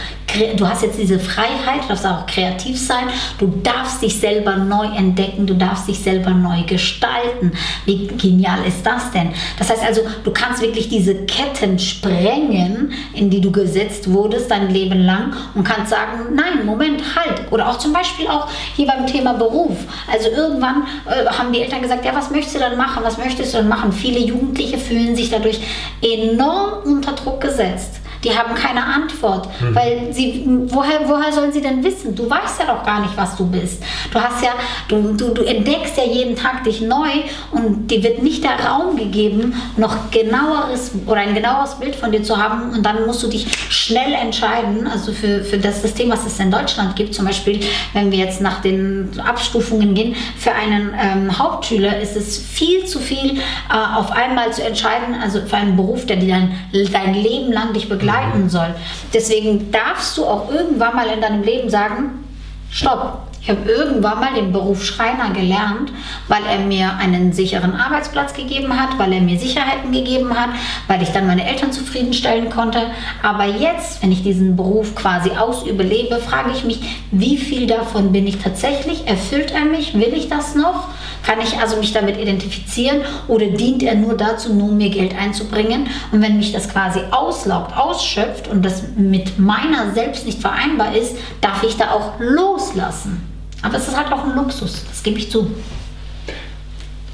du 0.57 0.67
hast 0.67 0.83
jetzt 0.83 0.99
diese 0.99 1.19
Freiheit, 1.19 1.83
du 1.83 1.87
darfst 1.87 2.05
auch 2.05 2.25
kreativ 2.25 2.77
sein, 2.77 3.05
du 3.37 3.47
darfst 3.63 4.01
dich 4.01 4.19
selber 4.19 4.57
neu 4.57 4.87
entdecken, 4.87 5.47
du 5.47 5.53
darfst 5.53 5.87
dich 5.87 5.99
selber 5.99 6.31
neu 6.31 6.63
gestalten. 6.63 7.53
Wie 7.85 8.07
genial 8.07 8.65
ist 8.67 8.85
das 8.85 9.11
denn? 9.11 9.29
Das 9.57 9.69
heißt 9.69 9.83
also, 9.85 10.01
du 10.25 10.31
kannst 10.31 10.61
wirklich 10.61 10.89
diese 10.89 11.15
Ketten 11.15 11.79
sprengen, 11.79 12.91
in 13.13 13.29
die 13.29 13.39
du 13.39 13.49
gesetzt 13.49 14.11
wurdest 14.11 14.51
dein 14.51 14.69
Leben 14.69 14.99
lang 14.99 15.33
und 15.55 15.63
kannst 15.63 15.91
sagen, 15.91 16.35
nein, 16.35 16.65
Moment, 16.65 17.01
halt. 17.15 17.49
Oder 17.51 17.69
auch 17.69 17.77
zum 17.77 17.93
Beispiel 17.93 18.27
auch 18.27 18.49
hier 18.75 18.87
beim 18.87 19.07
Thema 19.07 19.31
Beruf. 19.31 19.77
Also 20.11 20.29
irgendwann 20.29 20.83
äh, 21.05 21.25
haben 21.25 21.53
die 21.53 21.61
Eltern 21.61 21.81
gesagt, 21.81 22.03
ja, 22.03 22.13
was 22.13 22.31
möchtest 22.31 22.55
du 22.55 22.59
dann 22.59 22.75
machen? 22.75 23.01
Was 23.01 23.17
möchtest 23.17 23.53
du 23.53 23.59
dann 23.59 23.69
machen? 23.69 23.93
Viele 23.93 24.19
Jugendliche 24.19 24.77
fühlen 24.77 25.15
sich 25.15 25.29
dadurch 25.29 25.61
enorm 26.01 26.83
unter 26.85 27.13
Druck 27.13 27.41
gesetzt. 27.41 27.98
Die 28.23 28.37
haben 28.37 28.53
keine 28.53 28.83
Antwort, 28.83 29.47
mhm. 29.61 29.75
weil 29.75 30.13
sie, 30.13 30.43
woher, 30.67 31.07
woher 31.07 31.31
sollen 31.31 31.53
sie 31.53 31.61
denn 31.61 31.83
wissen? 31.83 32.15
Du 32.15 32.29
weißt 32.29 32.59
ja 32.59 32.65
doch 32.65 32.83
gar 32.83 33.01
nicht, 33.01 33.15
was 33.15 33.37
du 33.37 33.47
bist. 33.47 33.81
Du 34.11 34.19
hast 34.19 34.43
ja, 34.43 34.51
du, 34.89 35.13
du, 35.13 35.33
du 35.33 35.43
entdeckst 35.43 35.95
ja 35.97 36.03
jeden 36.03 36.35
Tag 36.35 36.65
dich 36.65 36.81
neu 36.81 37.09
und 37.51 37.87
dir 37.89 38.03
wird 38.03 38.21
nicht 38.21 38.43
der 38.43 38.59
Raum 38.59 38.97
gegeben, 38.97 39.53
noch 39.77 40.11
genaueres 40.11 40.91
oder 41.05 41.21
ein 41.21 41.33
genaueres 41.33 41.75
Bild 41.75 41.95
von 41.95 42.11
dir 42.11 42.21
zu 42.21 42.37
haben 42.37 42.71
und 42.71 42.85
dann 42.85 43.05
musst 43.05 43.23
du 43.23 43.27
dich 43.27 43.47
schnell 43.69 44.13
entscheiden, 44.13 44.85
also 44.85 45.13
für, 45.13 45.43
für 45.43 45.57
das 45.57 45.81
System, 45.81 46.09
was 46.09 46.25
es 46.25 46.39
in 46.39 46.51
Deutschland 46.51 46.95
gibt, 46.95 47.13
zum 47.13 47.25
Beispiel, 47.25 47.61
wenn 47.93 48.11
wir 48.11 48.19
jetzt 48.19 48.41
nach 48.41 48.61
den 48.61 49.11
Abstufungen 49.25 49.93
gehen, 49.93 50.15
für 50.37 50.51
einen 50.51 50.93
ähm, 50.99 51.39
Hauptschüler 51.39 52.01
ist 52.01 52.17
es 52.17 52.37
viel 52.37 52.85
zu 52.85 52.99
viel 52.99 53.37
äh, 53.37 53.95
auf 53.95 54.11
einmal 54.11 54.51
zu 54.51 54.63
entscheiden, 54.63 55.15
also 55.21 55.39
für 55.41 55.55
einen 55.55 55.77
Beruf, 55.77 56.05
der 56.05 56.17
dir 56.17 56.33
dein, 56.33 56.51
dein 56.91 57.13
Leben 57.13 57.51
lang 57.51 57.73
dich 57.73 57.87
begleitet 57.87 58.08
begleiten 58.09 58.49
soll. 58.49 58.75
Deswegen 59.13 59.71
darfst 59.71 60.17
du 60.17 60.25
auch 60.25 60.51
irgendwann 60.51 60.95
mal 60.95 61.07
in 61.07 61.21
deinem 61.21 61.43
Leben 61.43 61.69
sagen, 61.69 62.23
stopp, 62.71 63.28
ich 63.41 63.49
habe 63.49 63.69
irgendwann 63.69 64.19
mal 64.19 64.33
den 64.33 64.51
Beruf 64.51 64.83
Schreiner 64.83 65.31
gelernt, 65.31 65.91
weil 66.27 66.43
er 66.45 66.59
mir 66.59 66.97
einen 66.97 67.33
sicheren 67.33 67.73
Arbeitsplatz 67.75 68.33
gegeben 68.33 68.79
hat, 68.79 68.99
weil 68.99 69.13
er 69.13 69.21
mir 69.21 69.39
Sicherheiten 69.39 69.91
gegeben 69.91 70.37
hat, 70.37 70.49
weil 70.87 71.01
ich 71.01 71.09
dann 71.09 71.25
meine 71.25 71.47
Eltern 71.47 71.71
zufriedenstellen 71.71 72.49
konnte. 72.49 72.81
Aber 73.23 73.45
jetzt, 73.45 74.03
wenn 74.03 74.11
ich 74.11 74.23
diesen 74.23 74.55
Beruf 74.55 74.93
quasi 74.93 75.31
ausübe, 75.31 75.83
lebe, 75.83 76.17
frage 76.17 76.51
ich 76.51 76.63
mich, 76.63 76.81
wie 77.11 77.37
viel 77.37 77.65
davon 77.65 78.11
bin 78.11 78.27
ich 78.27 78.39
tatsächlich? 78.39 79.07
Erfüllt 79.07 79.51
er 79.51 79.65
mich? 79.65 79.93
Will 79.93 80.13
ich 80.13 80.29
das 80.29 80.53
noch? 80.55 80.89
Kann 81.23 81.39
ich 81.41 81.59
also 81.59 81.77
mich 81.77 81.93
damit 81.93 82.17
identifizieren 82.17 83.01
oder 83.27 83.47
dient 83.47 83.83
er 83.83 83.95
nur 83.95 84.15
dazu, 84.15 84.53
nur 84.53 84.71
mir 84.71 84.89
Geld 84.89 85.17
einzubringen? 85.17 85.87
Und 86.11 86.21
wenn 86.21 86.37
mich 86.37 86.51
das 86.51 86.69
quasi 86.69 86.99
auslaugt, 87.11 87.75
ausschöpft 87.77 88.47
und 88.47 88.63
das 88.63 88.83
mit 88.95 89.39
meiner 89.39 89.91
selbst 89.93 90.25
nicht 90.25 90.39
vereinbar 90.39 90.95
ist, 90.95 91.15
darf 91.41 91.63
ich 91.63 91.77
da 91.77 91.91
auch 91.91 92.19
loslassen. 92.19 93.38
Aber 93.61 93.75
es 93.75 93.87
ist 93.87 93.97
halt 93.97 94.11
auch 94.11 94.23
ein 94.23 94.35
Luxus, 94.35 94.85
das 94.87 95.03
gebe 95.03 95.17
ich 95.17 95.29
zu. 95.29 95.51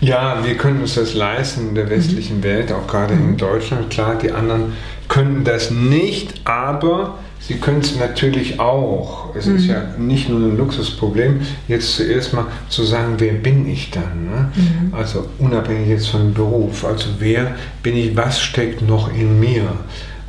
Ja, 0.01 0.43
wir 0.43 0.55
können 0.57 0.81
uns 0.81 0.95
das 0.95 1.13
leisten 1.13 1.69
in 1.69 1.75
der 1.75 1.89
westlichen 1.89 2.37
mhm. 2.37 2.43
Welt, 2.43 2.71
auch 2.71 2.87
gerade 2.87 3.15
mhm. 3.15 3.29
in 3.29 3.37
Deutschland. 3.37 3.89
Klar, 3.89 4.15
die 4.15 4.31
anderen 4.31 4.73
können 5.07 5.43
das 5.43 5.71
nicht, 5.71 6.41
aber 6.43 7.15
Sie 7.47 7.57
können 7.57 7.81
es 7.81 7.95
natürlich 7.95 8.59
auch. 8.59 9.35
Es 9.35 9.45
mhm. 9.45 9.55
ist 9.57 9.65
ja 9.67 9.83
nicht 9.99 10.29
nur 10.29 10.39
ein 10.39 10.57
Luxusproblem, 10.57 11.41
jetzt 11.67 11.95
zuerst 11.95 12.33
mal 12.33 12.47
zu 12.69 12.83
sagen, 12.83 13.15
wer 13.19 13.33
bin 13.33 13.67
ich 13.67 13.91
dann? 13.91 14.25
Ne? 14.25 14.51
Mhm. 14.55 14.93
Also 14.95 15.27
unabhängig 15.37 15.89
jetzt 15.89 16.07
vom 16.07 16.33
Beruf. 16.33 16.83
Also 16.83 17.09
wer 17.19 17.55
bin 17.83 17.95
ich, 17.95 18.15
was 18.15 18.41
steckt 18.41 18.81
noch 18.81 19.13
in 19.13 19.39
mir? 19.39 19.73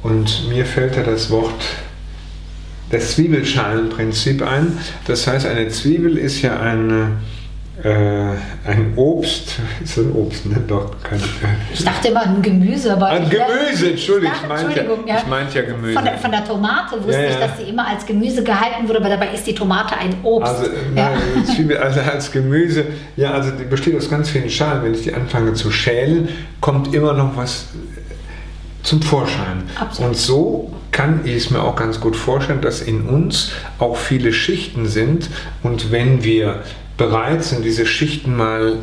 Und 0.03 0.49
mir 0.51 0.67
fällt 0.67 0.99
da 0.99 1.03
das 1.03 1.31
Wort 1.31 1.55
das 2.91 3.13
Zwiebelschalenprinzip 3.13 4.43
ein. 4.43 4.79
Das 5.07 5.27
heißt, 5.27 5.47
eine 5.47 5.69
Zwiebel 5.69 6.17
ist 6.19 6.43
ja 6.43 6.61
eine 6.61 7.13
äh, 7.83 7.89
ein 8.67 8.95
Obst, 8.97 9.57
ist 9.85 9.99
ein 9.99 10.11
Obst, 10.13 10.47
ne? 10.47 10.63
Doch, 10.67 10.93
kein, 11.03 11.21
ich 11.73 11.85
dachte 11.85 12.09
immer 12.09 12.23
ein 12.23 12.41
Gemüse, 12.41 12.93
aber. 12.93 13.09
Ein 13.09 13.29
Gemüse, 13.29 13.91
Entschuldigung, 13.91 14.35
ich, 14.43 14.49
meinte, 14.49 14.87
ja, 15.07 15.17
ich 15.19 15.27
meinte 15.27 15.59
ja 15.59 15.65
Gemüse. 15.67 15.93
Von 15.93 16.05
der, 16.05 16.19
von 16.19 16.31
der 16.31 16.45
Tomate 16.45 16.97
wusste 16.97 17.13
ja, 17.13 17.21
ja. 17.21 17.31
ich, 17.31 17.37
dass 17.37 17.59
sie 17.59 17.65
immer 17.65 17.87
als 17.87 18.07
Gemüse 18.07 18.43
gehalten 18.43 18.89
wurde, 18.89 19.01
aber 19.01 19.11
dabei 19.11 19.29
ist 19.35 19.47
die 19.47 19.55
Tomate 19.55 19.95
ein 19.97 20.15
Obst. 20.23 20.51
Also, 20.51 20.71
nein, 20.95 21.19
Zwiebel, 21.45 21.77
also 21.77 22.01
als 22.01 22.33
Gemüse, 22.33 22.87
ja, 23.17 23.33
also 23.33 23.51
die 23.51 23.65
besteht 23.65 23.95
aus 23.95 24.09
ganz 24.09 24.31
vielen 24.31 24.49
Schalen. 24.49 24.83
Wenn 24.83 24.95
ich 24.95 25.03
die 25.03 25.13
anfange 25.13 25.53
zu 25.53 25.71
schälen, 25.71 26.31
kommt 26.63 26.95
immer 26.95 27.13
noch 27.13 27.37
was 27.37 27.67
zum 28.87 29.03
Vorschein. 29.03 29.65
Absolut. 29.79 30.11
Und 30.11 30.17
so 30.17 30.73
kann 30.93 31.21
ich 31.25 31.37
es 31.37 31.51
mir 31.51 31.63
auch 31.63 31.77
ganz 31.77 32.01
gut 32.01 32.17
vorstellen, 32.17 32.61
dass 32.61 32.81
in 32.81 33.03
uns 33.03 33.53
auch 33.79 33.97
viele 33.97 34.33
Schichten 34.33 34.87
sind 34.87 35.29
und 35.63 35.93
wenn 35.93 36.25
wir 36.25 36.63
bereit 36.97 37.45
sind, 37.45 37.65
diese 37.65 37.85
Schichten 37.85 38.37
mal 38.37 38.79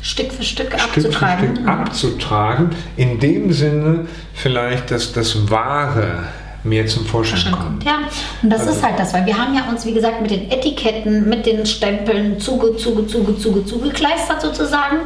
Stück 0.00 0.32
für 0.32 0.42
Stück, 0.42 0.68
Stück 0.68 0.82
abzutragen. 0.82 1.38
Für 1.38 1.52
Stück 1.52 1.62
mhm. 1.62 1.68
abzutragen. 1.68 2.70
In 2.96 3.18
dem 3.18 3.52
Sinne 3.52 4.06
vielleicht, 4.32 4.90
dass 4.90 5.12
das 5.12 5.50
Wahre 5.50 6.24
mehr 6.64 6.86
zum 6.86 7.04
Vorschein 7.06 7.52
kommt. 7.52 7.84
Ja, 7.84 7.98
und 8.42 8.50
das 8.50 8.60
also. 8.60 8.72
ist 8.72 8.82
halt 8.82 8.98
das, 8.98 9.12
weil 9.14 9.26
wir 9.26 9.36
haben 9.36 9.54
ja 9.54 9.68
uns, 9.68 9.84
wie 9.86 9.92
gesagt, 9.92 10.20
mit 10.20 10.30
den 10.30 10.50
Etiketten, 10.50 11.28
mit 11.28 11.46
den 11.46 11.66
Stempeln 11.66 12.40
zuge, 12.40 12.76
zuge, 12.76 13.06
zuge, 13.06 13.38
zuge, 13.38 13.64
zugekleistert 13.64 14.40
sozusagen. 14.40 14.98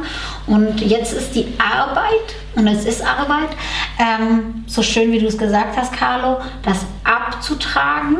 Und 0.47 0.81
jetzt 0.81 1.13
ist 1.13 1.35
die 1.35 1.47
Arbeit, 1.57 2.35
und 2.55 2.67
es 2.67 2.85
ist 2.85 3.01
Arbeit, 3.01 3.49
ähm, 3.99 4.63
so 4.67 4.81
schön 4.83 5.11
wie 5.11 5.19
du 5.19 5.27
es 5.27 5.37
gesagt 5.37 5.75
hast, 5.77 5.93
Carlo, 5.93 6.39
das 6.63 6.85
abzutragen 7.03 8.17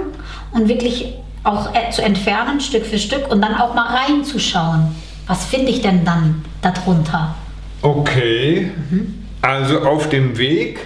und 0.51 0.67
wirklich 0.67 1.13
auch 1.43 1.73
äh, 1.73 1.91
zu 1.91 2.01
entfernen, 2.01 2.59
Stück 2.59 2.85
für 2.85 2.97
Stück 2.97 3.29
und 3.29 3.41
dann 3.41 3.55
auch 3.55 3.73
mal 3.73 3.87
reinzuschauen. 3.87 4.95
Was 5.27 5.45
finde 5.45 5.71
ich 5.71 5.81
denn 5.81 6.03
dann 6.05 6.43
darunter? 6.61 7.35
Okay, 7.81 8.71
mhm. 8.89 9.25
also 9.41 9.81
auf 9.81 10.09
dem 10.09 10.37
Weg 10.37 10.79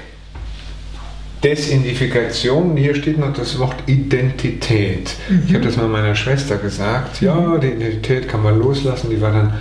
Desidentifikation, 1.44 2.76
hier 2.76 2.96
steht 2.96 3.20
noch 3.20 3.32
das 3.32 3.60
Wort 3.60 3.76
Identität. 3.86 5.16
Mhm. 5.30 5.44
Ich 5.48 5.54
habe 5.54 5.64
das 5.64 5.78
mal 5.78 5.88
meiner 5.88 6.16
Schwester 6.16 6.58
gesagt, 6.58 7.22
ja, 7.22 7.36
mhm. 7.36 7.62
die 7.62 7.68
Identität 7.68 8.28
kann 8.28 8.42
man 8.42 8.58
loslassen, 8.58 9.12
die 9.12 9.22
war 9.22 9.32
dann 9.32 9.54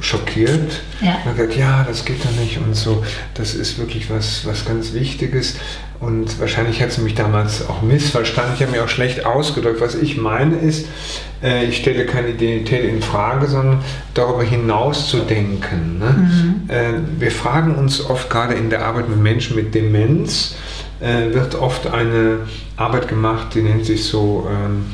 schockiert. 0.00 0.80
Ja. 1.00 1.18
Und 1.24 1.36
gesagt, 1.36 1.56
ja, 1.56 1.84
das 1.86 2.04
geht 2.04 2.24
doch 2.24 2.40
nicht 2.40 2.58
und 2.58 2.74
so. 2.74 3.02
Das 3.34 3.54
ist 3.54 3.78
wirklich 3.78 4.10
was, 4.10 4.46
was 4.46 4.64
ganz 4.64 4.92
Wichtiges. 4.92 5.56
Und 5.98 6.38
wahrscheinlich 6.40 6.82
hat 6.82 6.92
sie 6.92 7.00
mich 7.00 7.14
damals 7.14 7.66
auch 7.66 7.80
missverstanden. 7.80 8.52
Ich 8.54 8.62
habe 8.62 8.72
mir 8.72 8.84
auch 8.84 8.88
schlecht 8.88 9.24
ausgedrückt. 9.24 9.80
Was 9.80 9.94
ich 9.94 10.18
meine 10.18 10.56
ist, 10.56 10.86
äh, 11.42 11.64
ich 11.64 11.78
stelle 11.78 12.04
keine 12.04 12.28
Identität 12.28 12.84
in 12.84 13.00
Frage, 13.00 13.46
sondern 13.46 13.82
darüber 14.12 14.42
hinaus 14.42 15.08
zu 15.08 15.20
denken. 15.20 15.98
Ne? 15.98 16.10
Mhm. 16.10 16.70
Äh, 16.70 17.20
wir 17.20 17.30
fragen 17.30 17.76
uns 17.76 18.04
oft 18.04 18.28
gerade 18.28 18.54
in 18.54 18.68
der 18.68 18.84
Arbeit 18.84 19.08
mit 19.08 19.18
Menschen 19.18 19.56
mit 19.56 19.74
Demenz, 19.74 20.56
äh, 21.00 21.32
wird 21.32 21.54
oft 21.54 21.86
eine 21.86 22.40
Arbeit 22.76 23.08
gemacht, 23.08 23.54
die 23.54 23.62
nennt 23.62 23.86
sich 23.86 24.04
so, 24.04 24.46
ähm, 24.50 24.86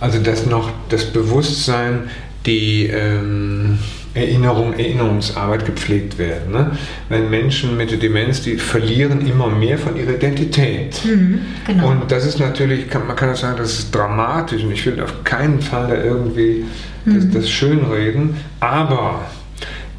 also 0.00 0.18
das 0.18 0.46
noch 0.46 0.70
das 0.88 1.04
Bewusstsein, 1.04 2.10
die 2.46 2.86
ähm, 2.86 3.78
Erinnerung, 4.16 4.72
Erinnerungsarbeit 4.72 5.66
gepflegt 5.66 6.16
werden. 6.16 6.52
Ne? 6.52 6.70
Wenn 7.10 7.28
Menschen 7.28 7.76
mit 7.76 7.90
der 7.90 7.98
Demenz, 7.98 8.40
die 8.40 8.56
verlieren 8.56 9.26
immer 9.26 9.48
mehr 9.48 9.76
von 9.76 9.96
ihrer 9.96 10.14
Identität. 10.14 11.04
Mhm, 11.04 11.40
genau. 11.66 11.90
Und 11.90 12.10
das 12.10 12.24
ist 12.24 12.40
natürlich, 12.40 12.88
kann, 12.88 13.06
man 13.06 13.14
kann 13.14 13.30
auch 13.30 13.36
sagen, 13.36 13.58
das 13.58 13.78
ist 13.78 13.94
dramatisch 13.94 14.62
und 14.62 14.72
ich 14.72 14.86
will 14.86 15.00
auf 15.02 15.22
keinen 15.24 15.60
Fall 15.60 15.88
da 15.88 16.02
irgendwie 16.02 16.64
mhm. 17.04 17.14
das, 17.14 17.30
das 17.30 17.50
schönreden, 17.50 18.36
aber 18.60 19.26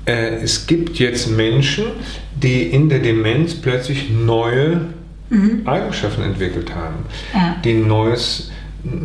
äh, 0.06 0.38
es 0.42 0.66
gibt 0.66 0.98
jetzt 0.98 1.30
Menschen, 1.30 1.86
die 2.36 2.64
in 2.64 2.90
der 2.90 3.00
Demenz 3.00 3.54
plötzlich 3.54 4.10
neue 4.10 4.82
mhm. 5.30 5.62
Eigenschaften 5.66 6.24
entwickelt 6.24 6.74
haben, 6.74 7.06
ja. 7.34 7.56
die 7.64 7.74
Neues 7.74 8.52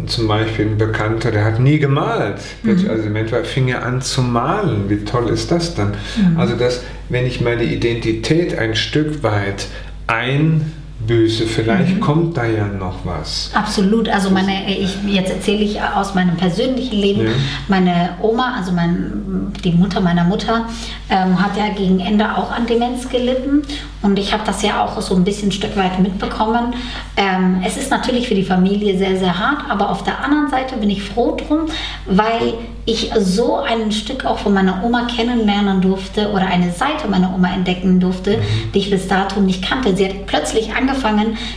zum 0.07 0.29
Beispiel 0.29 0.67
ein 0.67 0.79
Bekannter, 0.79 1.31
der 1.31 1.45
hat 1.45 1.61
nie 1.61 1.79
gemalt. 1.79 2.39
Mhm. 2.63 2.71
Also 2.89 3.09
eventuell 3.09 3.45
fing 3.45 3.69
er 3.69 3.85
an 3.85 4.01
zu 4.01 4.23
malen. 4.23 4.89
Wie 4.89 5.05
toll 5.05 5.29
ist 5.31 5.51
das 5.51 5.75
dann? 5.75 5.95
Mhm. 6.17 6.39
Also, 6.39 6.57
dass, 6.57 6.83
wenn 7.09 7.27
ich 7.27 7.41
meine 7.41 7.65
Identität 7.65 8.59
ein 8.59 8.75
Stück 8.75 9.23
weit 9.23 9.67
ein 10.07 10.73
Büße. 11.07 11.47
Vielleicht 11.47 11.97
mhm. 11.97 12.01
kommt 12.01 12.37
da 12.37 12.45
ja 12.45 12.67
noch 12.67 13.05
was. 13.05 13.51
Absolut. 13.55 14.09
Also 14.09 14.31
meine, 14.31 14.69
ich, 14.69 14.97
jetzt 15.07 15.31
erzähle 15.31 15.63
ich 15.63 15.81
aus 15.81 16.15
meinem 16.15 16.37
persönlichen 16.37 16.97
Leben. 16.97 17.23
Ja. 17.23 17.33
Meine 17.69 18.11
Oma, 18.21 18.55
also 18.57 18.73
mein, 18.73 19.53
die 19.65 19.73
Mutter 19.73 20.01
meiner 20.01 20.25
Mutter, 20.25 20.67
ähm, 21.11 21.43
hat 21.43 21.57
ja 21.57 21.69
gegen 21.77 22.01
Ende 22.01 22.37
auch 22.37 22.51
an 22.53 22.67
Demenz 22.67 23.09
gelitten. 23.09 23.63
Und 24.03 24.19
ich 24.19 24.33
habe 24.33 24.43
das 24.45 24.63
ja 24.63 24.85
auch 24.85 25.01
so 25.01 25.15
ein 25.15 25.25
bisschen 25.25 25.49
ein 25.49 25.53
Stück 25.53 25.77
weit 25.77 25.99
mitbekommen. 26.01 26.75
Ähm, 27.17 27.63
es 27.65 27.77
ist 27.77 27.91
natürlich 27.91 28.29
für 28.29 28.35
die 28.35 28.43
Familie 28.43 28.99
sehr, 28.99 29.17
sehr 29.17 29.39
hart, 29.39 29.71
aber 29.71 29.91
auf 29.91 30.03
der 30.03 30.25
anderen 30.25 30.49
Seite 30.51 30.77
bin 30.77 30.91
ich 30.91 31.03
froh 31.03 31.37
drum, 31.37 31.67
weil 32.07 32.55
ich 32.85 33.13
so 33.17 33.59
ein 33.59 33.93
Stück 33.93 34.25
auch 34.25 34.39
von 34.39 34.55
meiner 34.55 34.83
Oma 34.83 35.07
kennenlernen 35.07 35.81
durfte 35.81 36.31
oder 36.33 36.47
eine 36.47 36.73
Seite 36.73 37.07
meiner 37.09 37.33
Oma 37.33 37.55
entdecken 37.55 38.01
durfte, 38.01 38.39
mhm. 38.39 38.73
die 38.75 38.79
ich 38.81 38.91
bis 38.91 39.07
dato 39.07 39.41
nicht 39.41 39.65
kannte. 39.65 39.95
Sie 39.97 40.05
hat 40.05 40.27
plötzlich 40.27 40.75
angefangen, 40.75 40.92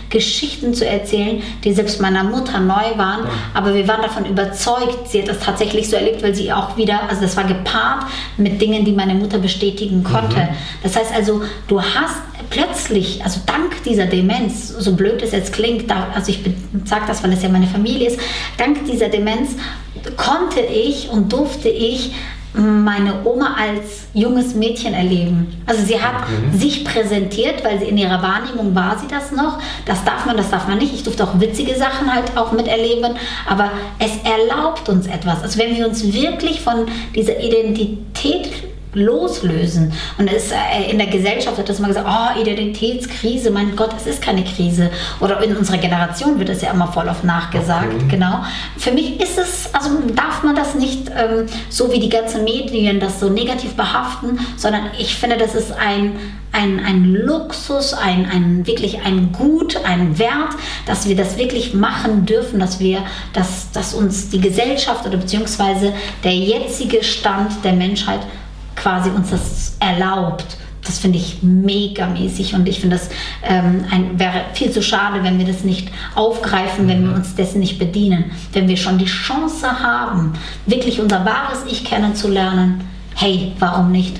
Geschichten 0.09 0.73
zu 0.73 0.87
erzählen, 0.87 1.41
die 1.63 1.73
selbst 1.73 2.01
meiner 2.01 2.23
Mutter 2.23 2.59
neu 2.59 2.97
waren, 2.97 3.23
ja. 3.23 3.29
aber 3.53 3.73
wir 3.73 3.87
waren 3.87 4.01
davon 4.01 4.25
überzeugt, 4.25 5.09
sie 5.09 5.21
hat 5.21 5.29
das 5.29 5.39
tatsächlich 5.39 5.89
so 5.89 5.95
erlebt, 5.95 6.23
weil 6.23 6.35
sie 6.35 6.51
auch 6.51 6.77
wieder, 6.77 7.09
also 7.09 7.21
das 7.21 7.35
war 7.37 7.43
gepaart 7.43 8.05
mit 8.37 8.61
Dingen, 8.61 8.85
die 8.85 8.91
meine 8.91 9.15
Mutter 9.15 9.37
bestätigen 9.37 10.03
konnte. 10.03 10.37
Mhm. 10.37 10.47
Das 10.83 10.95
heißt 10.95 11.13
also, 11.13 11.41
du 11.67 11.81
hast 11.81 12.21
plötzlich, 12.49 13.23
also 13.23 13.41
dank 13.45 13.83
dieser 13.83 14.05
Demenz, 14.05 14.69
so 14.69 14.95
blöd 14.95 15.21
es 15.21 15.31
jetzt 15.31 15.53
klingt, 15.53 15.89
da, 15.89 16.07
also 16.13 16.31
ich 16.31 16.39
sage 16.85 17.03
das, 17.07 17.23
weil 17.23 17.33
es 17.33 17.43
ja 17.43 17.49
meine 17.49 17.67
Familie 17.67 18.07
ist, 18.09 18.19
dank 18.57 18.85
dieser 18.85 19.09
Demenz 19.09 19.51
konnte 20.17 20.59
ich 20.59 21.09
und 21.09 21.31
durfte 21.33 21.69
ich 21.69 22.13
meine 22.57 23.25
Oma 23.25 23.55
als 23.59 24.07
junges 24.13 24.55
Mädchen 24.55 24.93
erleben. 24.93 25.61
Also 25.65 25.83
sie 25.83 26.01
hat 26.01 26.23
okay. 26.23 26.57
sich 26.57 26.85
präsentiert, 26.85 27.63
weil 27.63 27.79
sie 27.79 27.85
in 27.85 27.97
ihrer 27.97 28.21
Wahrnehmung 28.21 28.73
war 28.73 28.97
sie 28.97 29.07
das 29.07 29.31
noch. 29.31 29.59
Das 29.85 30.03
darf 30.03 30.25
man, 30.25 30.37
das 30.37 30.49
darf 30.49 30.67
man 30.67 30.77
nicht. 30.77 30.93
Ich 30.93 31.03
durfte 31.03 31.23
auch 31.23 31.39
witzige 31.39 31.75
Sachen 31.75 32.13
halt 32.13 32.37
auch 32.37 32.51
miterleben, 32.51 33.15
aber 33.47 33.71
es 33.99 34.11
erlaubt 34.23 34.87
uns 34.89 35.07
etwas. 35.07 35.43
Also 35.43 35.59
wenn 35.59 35.75
wir 35.75 35.87
uns 35.87 36.03
wirklich 36.13 36.61
von 36.61 36.85
dieser 37.13 37.39
Identität 37.39 38.49
loslösen. 38.95 39.93
Und 40.17 40.31
es, 40.31 40.51
äh, 40.51 40.89
in 40.89 40.97
der 40.97 41.07
Gesellschaft 41.07 41.57
wird 41.57 41.69
das 41.69 41.79
immer 41.79 41.89
gesagt, 41.89 42.07
oh, 42.09 42.39
Identitätskrise, 42.41 43.51
mein 43.51 43.75
Gott, 43.75 43.91
es 43.95 44.07
ist 44.07 44.21
keine 44.21 44.43
Krise. 44.43 44.89
Oder 45.19 45.43
in 45.43 45.55
unserer 45.55 45.77
Generation 45.77 46.39
wird 46.39 46.49
es 46.49 46.61
ja 46.61 46.71
immer 46.71 46.87
voll 46.87 47.09
auf 47.09 47.23
nachgesagt, 47.23 47.93
okay. 47.93 48.05
genau. 48.09 48.43
Für 48.77 48.91
mich 48.91 49.19
ist 49.21 49.37
es, 49.37 49.73
also 49.73 49.89
darf 50.15 50.43
man 50.43 50.55
das 50.55 50.75
nicht 50.75 51.09
ähm, 51.09 51.45
so 51.69 51.91
wie 51.91 51.99
die 51.99 52.09
ganzen 52.09 52.43
Medien 52.43 52.99
das 52.99 53.19
so 53.19 53.29
negativ 53.29 53.75
behaften, 53.75 54.39
sondern 54.57 54.87
ich 54.97 55.15
finde, 55.15 55.37
das 55.37 55.55
ist 55.55 55.71
ein, 55.73 56.17
ein, 56.51 56.79
ein 56.79 57.13
Luxus, 57.13 57.93
ein, 57.93 58.25
ein 58.25 58.65
wirklich 58.65 59.01
ein 59.01 59.31
Gut, 59.31 59.77
ein 59.83 60.17
Wert, 60.17 60.55
dass 60.85 61.07
wir 61.07 61.15
das 61.15 61.37
wirklich 61.37 61.73
machen 61.73 62.25
dürfen, 62.25 62.59
dass 62.59 62.79
wir, 62.79 63.03
dass, 63.33 63.71
dass 63.71 63.93
uns 63.93 64.29
die 64.29 64.39
Gesellschaft 64.39 65.05
oder 65.05 65.17
beziehungsweise 65.17 65.93
der 66.23 66.35
jetzige 66.35 67.03
Stand 67.03 67.63
der 67.63 67.73
Menschheit 67.73 68.21
quasi 68.85 69.09
uns 69.09 69.31
das 69.31 69.77
erlaubt. 69.79 70.45
Das 70.83 70.99
finde 70.99 71.17
ich 71.17 71.41
megamäßig 71.41 72.53
und 72.53 72.69
ich 72.69 72.81
finde, 72.81 72.97
das 72.97 73.09
ähm, 73.41 73.83
ein, 73.89 74.19
wäre 74.19 74.41
viel 74.53 74.69
zu 74.69 74.83
schade, 74.83 75.23
wenn 75.23 75.39
wir 75.39 75.47
das 75.47 75.63
nicht 75.63 75.91
aufgreifen, 76.13 76.87
wenn 76.87 77.01
wir 77.01 77.09
mhm. 77.09 77.15
uns 77.15 77.33
dessen 77.33 77.61
nicht 77.61 77.79
bedienen. 77.79 78.25
Wenn 78.53 78.67
wir 78.67 78.77
schon 78.77 78.99
die 78.99 79.05
Chance 79.05 79.67
haben, 79.79 80.33
wirklich 80.67 81.01
unser 81.01 81.25
wahres 81.25 81.63
Ich 81.67 81.83
kennenzulernen, 81.83 82.81
hey, 83.15 83.53
warum 83.57 83.91
nicht? 83.91 84.19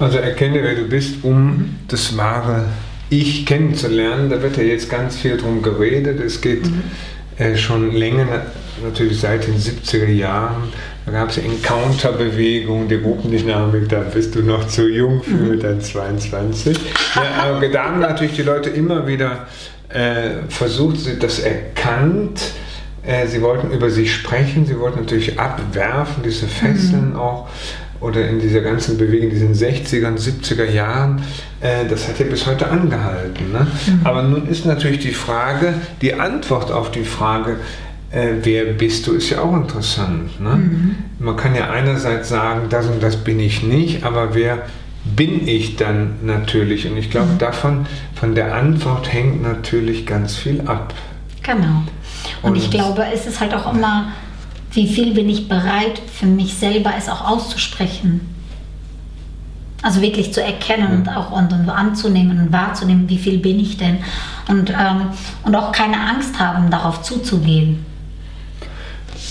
Also 0.00 0.18
erkenne, 0.18 0.60
wer 0.60 0.74
du 0.74 0.88
bist, 0.88 1.22
um 1.22 1.44
mhm. 1.44 1.76
das 1.86 2.16
wahre 2.16 2.64
Ich 3.10 3.46
kennenzulernen. 3.46 4.28
Da 4.28 4.42
wird 4.42 4.56
ja 4.56 4.64
jetzt 4.64 4.90
ganz 4.90 5.18
viel 5.18 5.36
drum 5.36 5.62
geredet. 5.62 6.18
Es 6.18 6.40
geht 6.40 6.66
mhm. 6.66 6.82
äh, 7.38 7.56
schon 7.56 7.92
länger, 7.92 8.26
natürlich 8.82 9.20
seit 9.20 9.46
den 9.46 9.56
70er 9.56 10.10
Jahren 10.10 10.64
da 11.06 11.12
gab 11.12 11.30
es 11.30 11.38
Encounter-Bewegungen, 11.38 12.88
die 12.88 13.00
Gruppendynamik, 13.00 13.88
da 13.88 14.00
bist 14.00 14.34
du 14.34 14.42
noch 14.42 14.66
zu 14.68 14.88
jung 14.88 15.22
für 15.22 15.54
mhm. 15.54 15.60
dann 15.60 15.80
22. 15.80 16.78
Ja, 17.14 17.22
aber 17.44 17.68
da 17.68 17.84
haben 17.84 18.00
natürlich 18.00 18.34
die 18.34 18.42
Leute 18.42 18.70
immer 18.70 19.06
wieder 19.06 19.46
äh, 19.88 20.42
versucht, 20.48 20.98
sie 20.98 21.18
das 21.18 21.40
erkannt. 21.40 22.52
Äh, 23.02 23.26
sie 23.26 23.40
wollten 23.40 23.70
über 23.70 23.90
sich 23.90 24.14
sprechen, 24.14 24.66
sie 24.66 24.78
wollten 24.78 25.00
natürlich 25.00 25.38
abwerfen, 25.38 26.22
diese 26.22 26.46
Fesseln 26.46 27.10
mhm. 27.10 27.16
auch 27.16 27.48
oder 28.00 28.26
in 28.26 28.40
dieser 28.40 28.62
ganzen 28.62 28.96
Bewegung, 28.96 29.30
diesen 29.30 29.54
60er, 29.54 30.16
70er 30.16 30.64
Jahren, 30.64 31.22
äh, 31.60 31.86
das 31.88 32.08
hat 32.08 32.18
ja 32.18 32.26
bis 32.26 32.46
heute 32.46 32.68
angehalten. 32.68 33.52
Ne? 33.52 33.66
Mhm. 33.86 34.00
Aber 34.04 34.22
nun 34.22 34.48
ist 34.48 34.64
natürlich 34.64 35.00
die 35.00 35.12
Frage, 35.12 35.74
die 36.00 36.14
Antwort 36.14 36.72
auf 36.72 36.90
die 36.90 37.04
Frage, 37.04 37.56
äh, 38.10 38.34
wer 38.42 38.64
bist 38.64 39.06
du, 39.06 39.12
ist 39.12 39.30
ja 39.30 39.40
auch 39.40 39.54
interessant. 39.54 40.40
Ne? 40.40 40.56
Mhm. 40.56 40.96
Man 41.18 41.36
kann 41.36 41.54
ja 41.54 41.70
einerseits 41.70 42.28
sagen, 42.28 42.68
das 42.68 42.86
und 42.86 43.02
das 43.02 43.16
bin 43.16 43.38
ich 43.38 43.62
nicht, 43.62 44.04
aber 44.04 44.34
wer 44.34 44.66
bin 45.04 45.46
ich 45.46 45.76
dann 45.76 46.16
natürlich? 46.22 46.90
Und 46.90 46.96
ich 46.96 47.10
glaube, 47.10 47.32
mhm. 47.32 47.38
davon, 47.38 47.86
von 48.14 48.34
der 48.34 48.54
Antwort 48.54 49.12
hängt 49.12 49.42
natürlich 49.42 50.06
ganz 50.06 50.36
viel 50.36 50.62
ab. 50.62 50.92
Genau. 51.42 51.84
Und, 52.42 52.50
und 52.50 52.56
ich 52.56 52.70
glaube, 52.70 53.06
es 53.12 53.26
ist 53.26 53.40
halt 53.40 53.54
auch 53.54 53.72
immer, 53.72 54.08
wie 54.72 54.86
viel 54.86 55.14
bin 55.14 55.28
ich 55.28 55.48
bereit, 55.48 56.00
für 56.12 56.26
mich 56.26 56.54
selber 56.54 56.92
es 56.96 57.08
auch 57.08 57.26
auszusprechen. 57.26 58.34
Also 59.82 60.02
wirklich 60.02 60.34
zu 60.34 60.42
erkennen 60.42 60.92
und 60.92 61.08
auch 61.08 61.30
und, 61.30 61.52
und, 61.52 61.70
anzunehmen 61.70 62.38
und 62.38 62.52
wahrzunehmen, 62.52 63.08
wie 63.08 63.16
viel 63.16 63.38
bin 63.38 63.58
ich 63.58 63.78
denn. 63.78 63.98
Und, 64.48 64.70
ähm, 64.70 65.06
und 65.42 65.54
auch 65.56 65.72
keine 65.72 65.98
Angst 65.98 66.38
haben, 66.38 66.70
darauf 66.70 67.00
zuzugehen. 67.02 67.86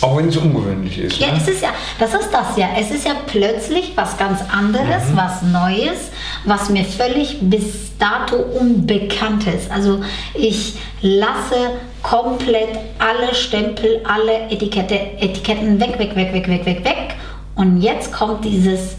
Auch 0.01 0.17
wenn 0.17 0.29
es 0.29 0.37
ungewöhnlich 0.37 0.97
ist. 0.97 1.19
Ja, 1.19 1.27
ne? 1.27 1.37
es 1.37 1.47
ist 1.47 1.61
ja, 1.61 1.69
das 1.99 2.13
ist 2.13 2.29
das 2.31 2.55
ja. 2.55 2.69
Es 2.79 2.91
ist 2.91 3.05
ja 3.05 3.13
plötzlich 3.27 3.93
was 3.95 4.17
ganz 4.17 4.41
anderes, 4.51 5.09
mhm. 5.11 5.17
was 5.17 5.41
Neues, 5.41 6.11
was 6.45 6.69
mir 6.69 6.85
völlig 6.85 7.39
bis 7.41 7.97
dato 7.97 8.37
unbekannt 8.37 9.45
ist. 9.47 9.69
Also 9.69 10.01
ich 10.33 10.75
lasse 11.01 11.71
komplett 12.01 12.69
alle 12.97 13.35
Stempel, 13.35 14.01
alle 14.05 14.49
Etikette, 14.49 14.95
Etiketten 15.19 15.79
weg, 15.79 15.99
weg, 15.99 16.15
weg, 16.15 16.33
weg, 16.33 16.47
weg, 16.47 16.65
weg, 16.65 16.85
weg. 16.85 17.15
Und 17.55 17.81
jetzt 17.81 18.13
kommt 18.13 18.45
dieses 18.45 18.95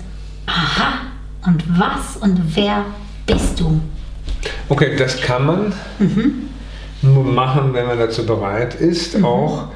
Aha, 0.46 1.00
und 1.46 1.62
was 1.78 2.16
und 2.20 2.56
wer 2.56 2.84
bist 3.26 3.60
du? 3.60 3.80
Okay, 4.68 4.96
das 4.96 5.20
kann 5.20 5.46
man 5.46 5.72
mhm. 5.98 6.48
nur 7.02 7.24
machen, 7.24 7.72
wenn 7.72 7.86
man 7.86 7.98
dazu 7.98 8.26
bereit 8.26 8.74
ist, 8.74 9.16
mhm. 9.16 9.24
auch 9.24 9.68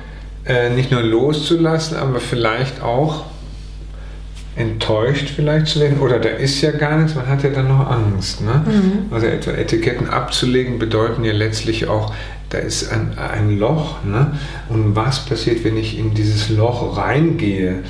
äh, 0.47 0.71
nicht 0.71 0.91
nur 0.91 1.03
loszulassen, 1.03 1.97
aber 1.97 2.21
vielleicht 2.21 2.83
auch 2.83 3.25
enttäuscht 4.57 5.31
vielleicht 5.35 5.67
zu 5.67 5.81
werden 5.81 5.99
oder 5.99 6.19
da 6.19 6.29
ist 6.29 6.61
ja 6.61 6.71
gar 6.71 6.97
nichts, 6.97 7.15
man 7.15 7.27
hat 7.27 7.43
ja 7.43 7.51
dann 7.51 7.69
noch 7.69 7.91
Angst. 7.91 8.41
Ne? 8.41 8.63
Mhm. 8.65 9.13
Also 9.13 9.27
etwa 9.27 9.53
Etiketten 9.53 10.09
abzulegen 10.09 10.79
bedeuten 10.79 11.25
ja 11.25 11.33
letztlich 11.33 11.89
auch, 11.89 12.13
da 12.51 12.59
ist 12.59 12.93
ein, 12.93 13.19
ein 13.19 13.59
Loch 13.59 14.05
ne? 14.05 14.39
und 14.69 14.95
was 14.95 15.25
passiert, 15.25 15.65
wenn 15.65 15.77
ich 15.77 15.99
in 15.99 16.15
dieses 16.15 16.51
Loch 16.51 16.97
reingehe? 16.97 17.83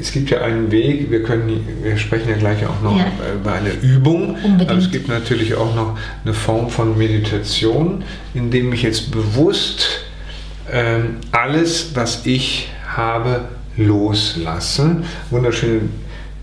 Es 0.00 0.12
gibt 0.12 0.30
ja 0.30 0.42
einen 0.42 0.70
Weg, 0.70 1.10
wir, 1.10 1.22
können, 1.22 1.66
wir 1.82 1.96
sprechen 1.96 2.28
ja 2.28 2.36
gleich 2.36 2.64
auch 2.66 2.82
noch 2.82 2.96
ja. 2.96 3.06
über 3.34 3.52
eine 3.52 3.70
Übung, 3.70 4.36
Unbedingt. 4.42 4.70
aber 4.70 4.78
es 4.78 4.90
gibt 4.90 5.08
natürlich 5.08 5.54
auch 5.54 5.74
noch 5.74 5.98
eine 6.24 6.34
Form 6.34 6.68
von 6.68 6.96
Meditation, 6.96 8.04
in 8.34 8.50
dem 8.50 8.72
ich 8.72 8.82
jetzt 8.82 9.10
bewusst 9.10 10.04
ähm, 10.72 11.16
alles, 11.30 11.94
was 11.94 12.26
ich 12.26 12.70
habe, 12.88 13.42
loslassen. 13.76 15.04
Wunderschöne 15.30 15.82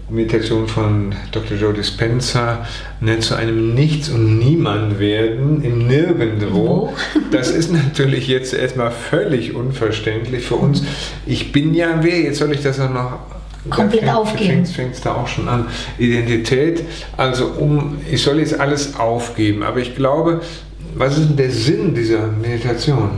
Meditation 0.10 0.68
von 0.68 1.14
Dr. 1.32 1.58
Joe 1.58 1.74
Dispenza, 1.74 2.66
ne, 3.00 3.20
zu 3.20 3.36
einem 3.36 3.76
Nichts 3.76 4.10
und 4.10 4.40
Niemand 4.40 5.00
werden 5.00 5.64
im 5.64 5.88
Nirgendwo. 5.88 6.94
Das 7.32 7.52
ist 7.52 7.72
natürlich 7.72 8.28
jetzt 8.28 8.54
erstmal 8.54 8.92
völlig 8.92 9.54
unverständlich 9.54 10.46
für 10.46 10.56
uns. 10.56 10.84
Ich 11.28 11.52
bin 11.52 11.74
ja 11.74 12.00
wer, 12.02 12.22
jetzt 12.22 12.40
soll 12.40 12.52
ich 12.54 12.64
das 12.64 12.80
auch 12.80 12.90
noch 12.90 13.20
komplett 13.70 14.08
da 14.08 14.16
aufgeben. 14.16 14.66
Fängt 14.66 14.96
es 14.96 15.02
da 15.02 15.14
auch 15.14 15.28
schon 15.28 15.48
an. 15.48 15.68
Identität, 15.98 16.84
also 17.18 17.46
um, 17.48 17.98
ich 18.10 18.24
soll 18.24 18.40
jetzt 18.40 18.60
alles 18.60 18.96
aufgeben, 18.96 19.64
aber 19.64 19.80
ich 19.80 19.96
glaube, 19.96 20.42
was 20.96 21.18
ist 21.18 21.30
denn 21.30 21.38
der 21.38 21.52
Sinn 21.52 21.94
dieser 21.94 22.28
Meditation? 22.28 23.12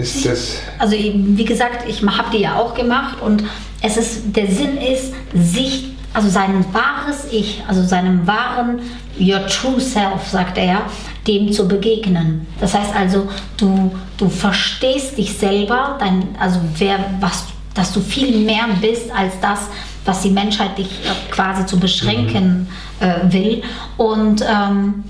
Ist 0.00 0.26
das 0.26 0.56
also 0.78 0.96
wie 0.96 1.44
gesagt, 1.44 1.88
ich 1.88 2.02
habe 2.02 2.30
die 2.32 2.42
ja 2.42 2.56
auch 2.56 2.74
gemacht 2.74 3.20
und 3.20 3.44
es 3.82 3.96
ist 3.96 4.36
der 4.36 4.46
Sinn 4.46 4.76
ist 4.76 5.12
sich 5.34 5.90
also 6.12 6.28
sein 6.28 6.64
wahres 6.72 7.26
Ich, 7.30 7.62
also 7.68 7.84
seinem 7.84 8.26
wahren 8.26 8.80
Your 9.18 9.46
True 9.46 9.80
Self, 9.80 10.26
sagt 10.28 10.58
er 10.58 10.82
dem 11.26 11.52
zu 11.52 11.68
begegnen. 11.68 12.46
Das 12.60 12.74
heißt 12.74 12.94
also, 12.94 13.28
du, 13.56 13.92
du 14.16 14.28
verstehst 14.28 15.18
dich 15.18 15.36
selber, 15.36 15.96
dein, 16.00 16.28
also 16.40 16.60
wer, 16.78 16.98
was, 17.20 17.44
dass 17.74 17.92
du 17.92 18.00
viel 18.00 18.38
mehr 18.38 18.64
bist 18.80 19.10
als 19.12 19.34
das, 19.40 19.68
was 20.04 20.22
die 20.22 20.30
Menschheit 20.30 20.78
dich 20.78 20.86
äh, 20.86 21.30
quasi 21.30 21.66
zu 21.66 21.78
beschränken 21.78 22.68
mhm. 23.00 23.06
äh, 23.06 23.32
will. 23.32 23.62
Und 23.96 24.42
ähm, 24.42 25.04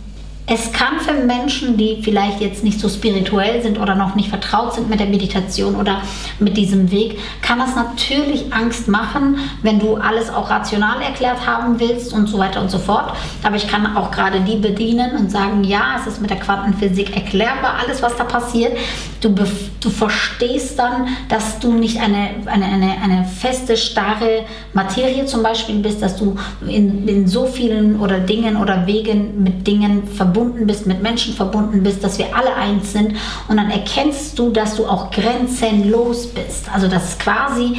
es 0.52 0.72
kann 0.72 0.98
für 0.98 1.12
Menschen, 1.12 1.76
die 1.76 2.02
vielleicht 2.02 2.40
jetzt 2.40 2.64
nicht 2.64 2.80
so 2.80 2.88
spirituell 2.88 3.62
sind 3.62 3.78
oder 3.78 3.94
noch 3.94 4.16
nicht 4.16 4.30
vertraut 4.30 4.74
sind 4.74 4.90
mit 4.90 4.98
der 4.98 5.06
Meditation 5.06 5.76
oder 5.76 6.02
mit 6.40 6.56
diesem 6.56 6.90
Weg, 6.90 7.20
kann 7.40 7.60
das 7.60 7.76
natürlich 7.76 8.52
Angst 8.52 8.88
machen, 8.88 9.38
wenn 9.62 9.78
du 9.78 9.94
alles 9.94 10.28
auch 10.28 10.50
rational 10.50 11.00
erklärt 11.02 11.46
haben 11.46 11.78
willst 11.78 12.12
und 12.12 12.26
so 12.26 12.40
weiter 12.40 12.60
und 12.60 12.68
so 12.68 12.78
fort. 12.78 13.12
Aber 13.44 13.54
ich 13.54 13.68
kann 13.68 13.96
auch 13.96 14.10
gerade 14.10 14.40
die 14.40 14.56
bedienen 14.56 15.16
und 15.16 15.30
sagen, 15.30 15.62
ja, 15.62 15.94
es 16.00 16.08
ist 16.08 16.20
mit 16.20 16.30
der 16.30 16.40
Quantenphysik 16.40 17.14
erklärbar, 17.14 17.76
alles, 17.84 18.02
was 18.02 18.16
da 18.16 18.24
passiert. 18.24 18.76
Du, 19.20 19.34
du 19.80 19.90
verstehst 19.90 20.78
dann, 20.78 21.08
dass 21.28 21.58
du 21.58 21.72
nicht 21.72 22.00
eine, 22.00 22.30
eine, 22.46 22.64
eine, 22.64 22.96
eine 23.02 23.24
feste, 23.24 23.76
starre 23.76 24.44
Materie 24.72 25.26
zum 25.26 25.42
Beispiel 25.42 25.76
bist, 25.76 26.00
dass 26.00 26.16
du 26.16 26.36
in, 26.66 27.06
in 27.06 27.28
so 27.28 27.46
vielen 27.46 28.00
oder 28.00 28.18
Dingen 28.18 28.56
oder 28.56 28.86
Wegen 28.86 29.42
mit 29.42 29.66
Dingen 29.66 30.06
verbunden 30.06 30.66
bist, 30.66 30.86
mit 30.86 31.02
Menschen 31.02 31.34
verbunden 31.34 31.82
bist, 31.82 32.02
dass 32.02 32.18
wir 32.18 32.34
alle 32.34 32.54
eins 32.54 32.92
sind. 32.92 33.14
Und 33.48 33.56
dann 33.58 33.70
erkennst 33.70 34.38
du, 34.38 34.50
dass 34.50 34.76
du 34.76 34.86
auch 34.86 35.10
grenzenlos 35.10 36.26
bist. 36.28 36.72
Also 36.72 36.88
das 36.88 37.10
ist 37.10 37.20
quasi, 37.20 37.76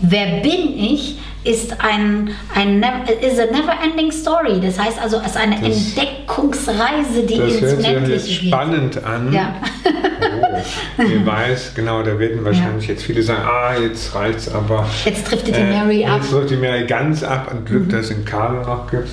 wer 0.00 0.42
bin 0.42 0.78
ich, 0.78 1.18
ist 1.44 1.76
ein, 1.80 2.30
ein 2.54 2.82
is 3.20 3.38
a 3.38 3.44
never 3.46 3.74
ending 3.82 4.10
story. 4.10 4.60
Das 4.60 4.78
heißt 4.78 4.98
also, 5.00 5.18
es 5.18 5.26
ist 5.26 5.36
eine 5.36 5.56
das, 5.60 5.94
Entdeckungsreise, 5.94 7.22
die 7.28 7.38
das 7.38 7.54
ins 7.54 7.72
Unendliche 7.74 8.40
geht. 8.40 8.48
spannend 8.48 9.04
an. 9.04 9.32
Ja. 9.32 9.54
oh, 10.42 10.62
wer 10.96 11.26
weiß, 11.26 11.72
genau, 11.74 12.02
da 12.02 12.18
werden 12.18 12.44
wahrscheinlich 12.44 12.86
ja. 12.86 12.94
jetzt 12.94 13.04
viele 13.04 13.22
sagen, 13.22 13.42
ah, 13.44 13.74
jetzt 13.80 14.14
reicht's 14.14 14.48
aber. 14.48 14.86
Jetzt 15.04 15.26
trifft 15.26 15.46
die 15.46 15.52
äh, 15.52 15.70
Mary 15.70 16.04
ab. 16.04 16.20
Jetzt 16.20 16.30
trifft 16.30 16.50
die 16.50 16.56
Mary 16.56 16.86
ganz 16.86 17.22
ab 17.22 17.50
und 17.52 17.66
Glück, 17.66 17.86
mhm. 17.86 17.90
dass 17.90 18.06
es 18.06 18.10
in 18.10 18.24
Carlo 18.24 18.62
noch 18.62 18.90
gibt. 18.90 19.08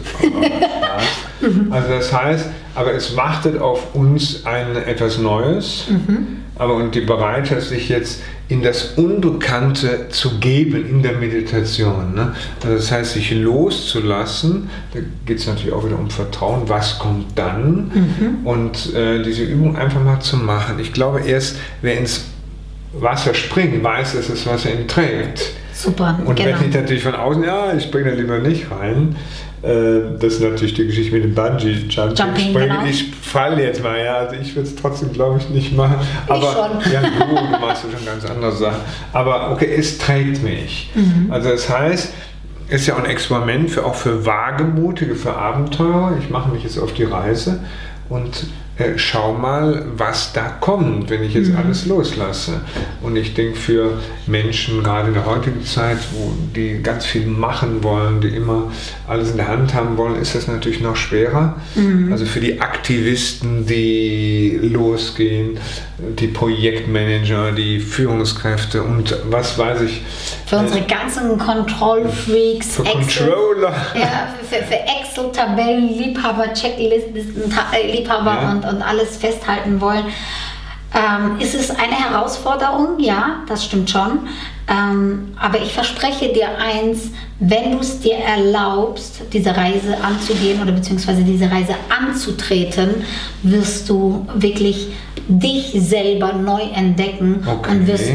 also 1.71 1.89
das 1.89 2.13
heißt, 2.13 2.49
aber 2.75 2.93
es 2.93 3.15
wartet 3.15 3.59
auf 3.59 3.95
uns 3.95 4.45
ein 4.45 4.75
etwas 4.75 5.17
Neues. 5.17 5.85
Mhm. 5.89 6.37
Aber 6.55 6.75
und 6.75 6.93
die 6.93 7.01
Bereitschaft, 7.01 7.63
sich 7.63 7.89
jetzt 7.89 8.21
in 8.51 8.61
das 8.61 8.95
Unbekannte 8.97 10.09
zu 10.09 10.37
geben 10.39 10.85
in 10.85 11.01
der 11.01 11.13
Meditation. 11.13 12.13
Ne? 12.13 12.35
Also 12.61 12.75
das 12.75 12.91
heißt, 12.91 13.13
sich 13.13 13.31
loszulassen, 13.31 14.69
da 14.93 14.99
geht 15.25 15.39
es 15.39 15.47
natürlich 15.47 15.71
auch 15.71 15.85
wieder 15.85 15.97
um 15.97 16.09
Vertrauen, 16.09 16.67
was 16.67 16.99
kommt 16.99 17.27
dann 17.35 17.91
mhm. 17.93 18.45
und 18.45 18.93
äh, 18.93 19.23
diese 19.23 19.43
Übung 19.43 19.77
einfach 19.77 20.03
mal 20.03 20.19
zu 20.19 20.35
machen. 20.35 20.79
Ich 20.79 20.91
glaube, 20.91 21.21
erst 21.21 21.59
wer 21.81 21.97
ins 21.97 22.25
Wasser 22.91 23.33
springt, 23.33 23.81
weiß, 23.81 24.15
dass 24.15 24.27
das 24.27 24.45
Wasser 24.45 24.69
ihn 24.73 24.85
trägt. 24.85 25.53
Super. 25.71 26.19
Und 26.25 26.35
genau. 26.35 26.59
wenn 26.59 26.67
ich 26.69 26.75
natürlich 26.75 27.03
von 27.03 27.15
außen, 27.15 27.45
ja, 27.45 27.73
ich 27.73 27.83
springe 27.83 28.11
da 28.11 28.17
lieber 28.17 28.39
nicht 28.39 28.69
rein, 28.69 29.15
äh, 29.61 30.17
das 30.19 30.33
ist 30.33 30.41
natürlich 30.41 30.73
die 30.73 30.87
Geschichte 30.87 31.13
mit 31.13 31.23
dem 31.23 31.35
Bungee 31.35 31.85
Jumping. 31.87 32.15
Jumping 32.15 32.53
genau. 32.53 32.85
Ich 32.85 33.13
falle 33.31 33.63
jetzt 33.63 33.81
mal, 33.81 34.03
ja. 34.03 34.15
Also 34.15 34.35
ich 34.35 34.55
würde 34.55 34.67
es 34.67 34.75
trotzdem, 34.75 35.13
glaube 35.13 35.39
ich, 35.39 35.49
nicht 35.49 35.75
machen. 35.75 35.95
Aber 36.27 36.71
ich 36.79 36.83
schon. 36.83 36.93
ja, 36.93 37.01
du, 37.01 37.35
du 37.35 37.59
machst 37.59 37.83
schon 37.83 38.05
ganz 38.05 38.25
andere 38.25 38.51
Sachen. 38.51 38.81
Aber 39.13 39.51
okay, 39.51 39.73
es 39.77 39.97
trägt 39.97 40.43
mich. 40.43 40.91
Mhm. 40.93 41.31
Also 41.31 41.49
das 41.49 41.69
heißt, 41.69 42.13
ist 42.69 42.87
ja 42.87 42.95
auch 42.95 42.99
ein 42.99 43.05
Experiment 43.05 43.69
für 43.69 43.85
auch 43.85 43.95
für 43.95 44.25
Wagemutige, 44.25 45.15
für 45.15 45.35
Abenteurer. 45.35 46.15
Ich 46.19 46.29
mache 46.29 46.49
mich 46.51 46.63
jetzt 46.63 46.77
auf 46.77 46.93
die 46.93 47.03
Reise 47.03 47.59
und 48.09 48.47
äh, 48.81 48.97
schau 48.97 49.33
mal, 49.33 49.85
was 49.95 50.33
da 50.33 50.57
kommt, 50.59 51.09
wenn 51.09 51.23
ich 51.23 51.33
jetzt 51.33 51.49
mhm. 51.49 51.57
alles 51.57 51.85
loslasse. 51.85 52.61
Und 53.01 53.15
ich 53.15 53.33
denke, 53.33 53.57
für 53.57 53.99
Menschen, 54.27 54.83
gerade 54.83 55.09
in 55.09 55.13
der 55.13 55.25
heutigen 55.25 55.65
Zeit, 55.65 55.97
wo 56.13 56.31
die 56.55 56.81
ganz 56.81 57.05
viel 57.05 57.25
machen 57.25 57.83
wollen, 57.83 58.21
die 58.21 58.29
immer 58.29 58.71
alles 59.07 59.31
in 59.31 59.37
der 59.37 59.47
Hand 59.47 59.73
haben 59.73 59.97
wollen, 59.97 60.15
ist 60.15 60.35
das 60.35 60.47
natürlich 60.47 60.81
noch 60.81 60.95
schwerer. 60.95 61.57
Mhm. 61.75 62.11
Also 62.11 62.25
für 62.25 62.39
die 62.39 62.61
Aktivisten, 62.61 63.65
die 63.65 64.59
losgehen, 64.61 65.57
die 66.19 66.27
Projektmanager, 66.27 67.51
die 67.51 67.79
Führungskräfte 67.79 68.83
und 68.83 69.15
was 69.29 69.57
weiß 69.57 69.81
ich. 69.81 70.01
Für 70.45 70.57
unsere 70.57 70.81
ganzen 70.81 71.37
Control-Freaks, 71.37 72.75
für 72.75 72.85
Excel, 72.85 73.29
Controller. 73.29 73.73
Ja, 73.93 74.33
für, 74.49 74.63
für 74.63 74.79
Excel-Tabellen, 74.99 75.97
Liebhaber, 75.97 76.53
Checklisten, 76.53 77.53
äh, 77.71 77.91
Liebhaber 77.91 78.33
ja. 78.33 78.51
und, 78.51 78.65
und 78.71 78.81
alles 78.81 79.17
festhalten 79.17 79.81
wollen. 79.81 80.05
Ähm, 80.93 81.39
ist 81.39 81.55
es 81.55 81.71
eine 81.71 81.93
Herausforderung? 81.93 82.99
Ja, 82.99 83.43
das 83.47 83.63
stimmt 83.63 83.89
schon. 83.89 84.27
Ähm, 84.67 85.33
aber 85.39 85.61
ich 85.61 85.71
verspreche 85.71 86.33
dir 86.33 86.49
eins, 86.57 87.11
wenn 87.39 87.71
du 87.71 87.79
es 87.79 87.99
dir 88.01 88.15
erlaubst, 88.15 89.21
diese 89.31 89.55
Reise 89.55 89.97
anzugehen 90.03 90.61
oder 90.61 90.73
beziehungsweise 90.73 91.23
diese 91.23 91.49
Reise 91.49 91.75
anzutreten, 91.89 93.05
wirst 93.41 93.89
du 93.89 94.27
wirklich 94.35 94.89
dich 95.29 95.71
selber 95.75 96.33
neu 96.33 96.61
entdecken 96.61 97.47
okay. 97.47 97.71
und 97.71 97.87
wirst 97.87 98.11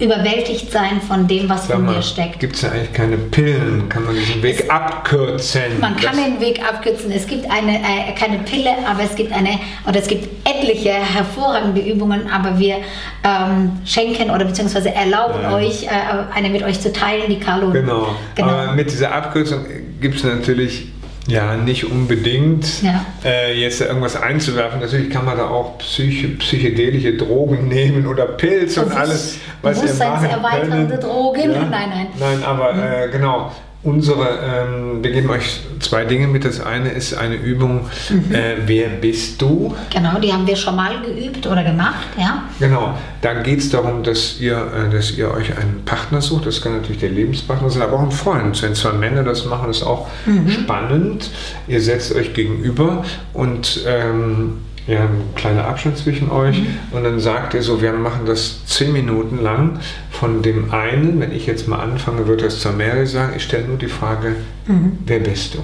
überwältigt 0.00 0.70
sein 0.70 1.00
von 1.00 1.26
dem, 1.26 1.48
was 1.48 1.66
Sag 1.66 1.78
in 1.78 1.88
dir 1.88 2.02
steckt. 2.02 2.38
Gibt 2.38 2.54
es 2.54 2.62
ja 2.62 2.70
eigentlich 2.70 2.92
keine 2.92 3.16
Pillen? 3.16 3.88
Kann 3.88 4.04
man 4.04 4.14
diesen 4.14 4.42
Weg 4.42 4.60
es, 4.60 4.70
abkürzen? 4.70 5.80
Man 5.80 5.96
kann 5.96 6.16
den 6.16 6.40
Weg 6.40 6.62
abkürzen. 6.62 7.10
Es 7.10 7.26
gibt 7.26 7.50
eine, 7.50 7.78
äh, 7.78 8.14
keine 8.16 8.38
Pille, 8.38 8.70
aber 8.86 9.02
es 9.02 9.16
gibt 9.16 9.32
eine, 9.32 9.58
oder 9.86 9.98
es 9.98 10.06
gibt 10.06 10.28
etliche 10.48 10.92
hervorragende 10.92 11.80
Übungen, 11.80 12.30
aber 12.30 12.58
wir 12.58 12.76
ähm, 13.24 13.72
schenken 13.84 14.30
oder 14.30 14.44
beziehungsweise 14.44 14.94
erlauben 14.94 15.42
ja. 15.42 15.54
euch, 15.54 15.84
äh, 15.84 15.88
eine 16.32 16.48
mit 16.48 16.62
euch 16.62 16.80
zu 16.80 16.92
teilen, 16.92 17.24
die 17.28 17.40
Carlo. 17.40 17.70
Genau. 17.72 18.14
genau. 18.36 18.48
Aber 18.48 18.72
mit 18.74 18.90
dieser 18.90 19.12
Abkürzung 19.12 19.66
gibt 20.00 20.16
es 20.16 20.24
natürlich 20.24 20.92
ja, 21.28 21.56
nicht 21.56 21.84
unbedingt. 21.84 22.82
Ja. 22.82 23.04
Äh, 23.24 23.60
jetzt 23.60 23.80
irgendwas 23.80 24.20
einzuwerfen. 24.20 24.80
Natürlich 24.80 25.10
kann 25.10 25.24
man 25.26 25.36
da 25.36 25.48
auch 25.48 25.78
psych 25.78 26.38
psychedelische 26.38 27.16
Drogen 27.16 27.68
nehmen 27.68 28.06
oder 28.06 28.26
Pilz 28.26 28.78
und 28.78 28.92
alles, 28.92 29.38
was 29.62 29.82
ihr 29.82 30.06
machen 30.06 30.28
können. 30.60 31.00
Drogen? 31.00 31.52
Ja? 31.52 31.64
Nein, 31.64 31.90
nein. 31.90 32.06
Nein, 32.18 32.42
aber 32.44 32.72
mhm. 32.72 32.80
äh, 32.80 33.08
genau 33.12 33.52
unsere, 33.82 34.38
ähm, 34.42 35.04
wir 35.04 35.12
geben 35.12 35.30
euch 35.30 35.60
zwei 35.78 36.04
Dinge 36.04 36.26
mit. 36.26 36.44
Das 36.44 36.60
eine 36.60 36.90
ist 36.90 37.14
eine 37.14 37.36
Übung, 37.36 37.86
mhm. 38.10 38.34
äh, 38.34 38.56
wer 38.66 38.88
bist 38.88 39.40
du? 39.40 39.74
Genau, 39.90 40.18
die 40.18 40.32
haben 40.32 40.46
wir 40.46 40.56
schon 40.56 40.74
mal 40.74 41.00
geübt 41.00 41.46
oder 41.46 41.62
gemacht, 41.62 42.08
ja. 42.18 42.42
Genau, 42.58 42.94
da 43.20 43.34
geht 43.34 43.60
es 43.60 43.70
darum, 43.70 44.02
dass 44.02 44.40
ihr, 44.40 44.56
äh, 44.56 44.92
dass 44.92 45.12
ihr 45.12 45.30
euch 45.30 45.56
einen 45.56 45.82
Partner 45.84 46.20
sucht. 46.20 46.46
Das 46.46 46.60
kann 46.60 46.72
natürlich 46.72 47.00
der 47.00 47.10
Lebenspartner 47.10 47.70
sein, 47.70 47.82
aber 47.82 47.94
auch 47.94 48.02
ein 48.02 48.10
Freund. 48.10 48.60
Wenn 48.62 48.74
zwei 48.74 48.92
Männer 48.92 49.22
das 49.22 49.44
machen, 49.44 49.70
ist 49.70 49.84
auch 49.84 50.08
mhm. 50.26 50.50
spannend. 50.50 51.30
Ihr 51.68 51.80
setzt 51.80 52.14
euch 52.14 52.34
gegenüber 52.34 53.04
und 53.32 53.84
ähm, 53.86 54.58
ja, 54.88 55.02
ein 55.02 55.34
kleiner 55.36 55.66
Abstand 55.66 55.98
zwischen 55.98 56.30
euch 56.30 56.58
mhm. 56.58 56.66
und 56.92 57.04
dann 57.04 57.20
sagt 57.20 57.52
ihr 57.52 57.62
so, 57.62 57.82
wir 57.82 57.92
machen 57.92 58.24
das 58.24 58.64
zehn 58.64 58.92
Minuten 58.92 59.40
lang 59.42 59.80
von 60.10 60.42
dem 60.42 60.72
einen, 60.72 61.20
wenn 61.20 61.30
ich 61.30 61.46
jetzt 61.46 61.68
mal 61.68 61.78
anfange, 61.78 62.26
wird 62.26 62.42
das 62.42 62.60
zur 62.60 62.72
Mary 62.72 63.06
sagen, 63.06 63.34
ich 63.36 63.44
stelle 63.44 63.68
nur 63.68 63.76
die 63.76 63.88
Frage, 63.88 64.34
mhm. 64.66 64.98
wer 65.04 65.20
bist 65.20 65.54
du? 65.54 65.58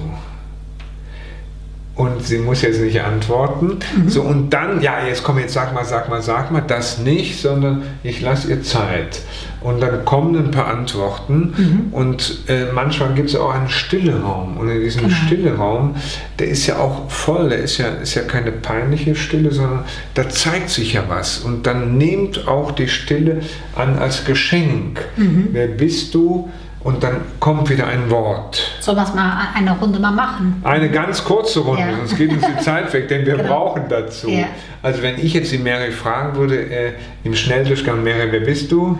Und 1.95 2.25
sie 2.25 2.39
muss 2.39 2.61
jetzt 2.61 2.81
nicht 2.81 3.01
antworten. 3.01 3.79
Mhm. 3.95 4.09
So, 4.09 4.21
und 4.21 4.49
dann, 4.49 4.81
ja, 4.81 5.05
jetzt 5.07 5.23
komm, 5.23 5.39
jetzt 5.39 5.53
sag 5.53 5.73
mal, 5.73 5.85
sag 5.85 6.09
mal, 6.09 6.21
sag 6.21 6.51
mal, 6.51 6.61
das 6.61 6.99
nicht, 6.99 7.41
sondern 7.41 7.83
ich 8.03 8.19
lasse 8.21 8.49
ihr 8.49 8.63
Zeit. 8.63 9.21
Und 9.61 9.81
dann 9.81 10.03
kommen 10.03 10.35
ein 10.35 10.51
paar 10.51 10.67
Antworten 10.67 11.53
mhm. 11.57 11.93
und 11.93 12.43
äh, 12.47 12.65
manchmal 12.71 13.13
gibt 13.13 13.29
es 13.29 13.35
auch 13.35 13.51
einen 13.51 13.69
stille 13.69 14.21
Raum. 14.21 14.57
Und 14.57 14.69
in 14.69 14.81
diesem 14.81 15.03
genau. 15.03 15.15
stille 15.25 15.55
Raum, 15.55 15.95
der 16.37 16.49
ist 16.49 16.67
ja 16.67 16.77
auch 16.77 17.09
voll, 17.09 17.49
der 17.49 17.59
ist 17.59 17.77
ja, 17.77 17.87
ist 17.87 18.13
ja 18.13 18.23
keine 18.23 18.51
peinliche 18.51 19.15
Stille, 19.15 19.51
sondern 19.51 19.85
da 20.13 20.29
zeigt 20.29 20.69
sich 20.69 20.93
ja 20.93 21.05
was. 21.07 21.39
Und 21.39 21.65
dann 21.65 21.97
nehmt 21.97 22.47
auch 22.47 22.73
die 22.73 22.89
Stille 22.89 23.39
an 23.75 23.97
als 23.97 24.25
Geschenk. 24.25 24.99
Mhm. 25.15 25.47
Wer 25.51 25.67
bist 25.67 26.13
du? 26.13 26.51
Und 26.85 27.01
dann 27.01 27.21
kommt 27.39 27.67
wieder 27.71 27.87
ein 27.87 28.11
Wort. 28.11 28.61
Sollen 28.79 28.97
wir 28.97 29.03
es 29.03 29.13
mal 29.15 29.47
eine 29.55 29.71
Runde 29.71 29.99
mal 29.99 30.11
machen? 30.11 30.61
Eine 30.63 30.91
ganz 30.91 31.23
kurze 31.23 31.61
Runde, 31.61 31.81
ja. 31.81 31.97
sonst 31.97 32.15
geht 32.15 32.31
uns 32.31 32.45
die 32.45 32.63
Zeit 32.63 32.93
weg, 32.93 33.07
denn 33.07 33.25
wir 33.25 33.37
genau. 33.37 33.49
brauchen 33.49 33.85
dazu. 33.89 34.29
Ja. 34.29 34.45
Also 34.83 35.01
wenn 35.01 35.17
ich 35.17 35.33
jetzt 35.33 35.51
die 35.51 35.57
Mary 35.57 35.91
fragen 35.91 36.37
würde, 36.37 36.61
äh, 36.61 36.93
im 37.23 37.33
Schnelldurchgang, 37.33 38.03
Mary, 38.03 38.27
wer 38.29 38.41
bist 38.41 38.71
du? 38.71 38.99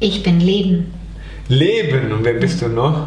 Ich 0.00 0.24
bin 0.24 0.40
Leben. 0.40 0.92
Leben, 1.46 2.10
und 2.12 2.24
wer 2.24 2.32
bist 2.34 2.62
du 2.62 2.68
noch? 2.68 3.06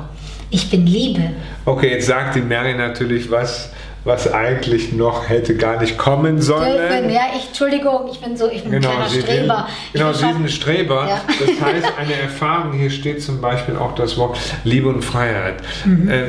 Ich 0.49 0.69
bin 0.69 0.87
Liebe. 0.87 1.31
Okay, 1.65 1.89
jetzt 1.89 2.07
sagt 2.07 2.35
die 2.35 2.41
Mary 2.41 2.75
natürlich 2.75 3.29
was 3.29 3.73
was 4.05 4.31
eigentlich 4.31 4.91
noch 4.91 5.29
hätte 5.29 5.55
gar 5.55 5.79
nicht 5.79 5.97
kommen 5.97 6.41
sollen. 6.41 6.77
Dürfen, 6.77 7.09
ja, 7.09 7.21
ich, 7.37 7.47
Entschuldigung, 7.47 8.01
ich 8.11 8.19
bin 8.19 8.35
so, 8.35 8.49
ich 8.49 8.63
bin 8.63 8.71
genau, 8.71 8.89
ein 8.89 8.95
kleiner 8.95 9.09
Sie 9.09 9.21
Streber. 9.21 9.67
Will, 9.93 10.01
genau, 10.01 10.13
Sie 10.13 10.19
sind 10.19 10.35
ein 10.43 10.49
Streber. 10.49 11.07
Ja. 11.07 11.21
Das 11.27 11.61
heißt, 11.61 11.93
eine 11.97 12.13
Erfahrung, 12.13 12.73
hier 12.73 12.89
steht 12.89 13.21
zum 13.21 13.39
Beispiel 13.39 13.77
auch 13.77 13.95
das 13.95 14.17
Wort 14.17 14.37
Liebe 14.65 14.89
und 14.89 15.03
Freiheit. 15.03 15.55
Mhm. 15.85 16.09
Äh, 16.09 16.23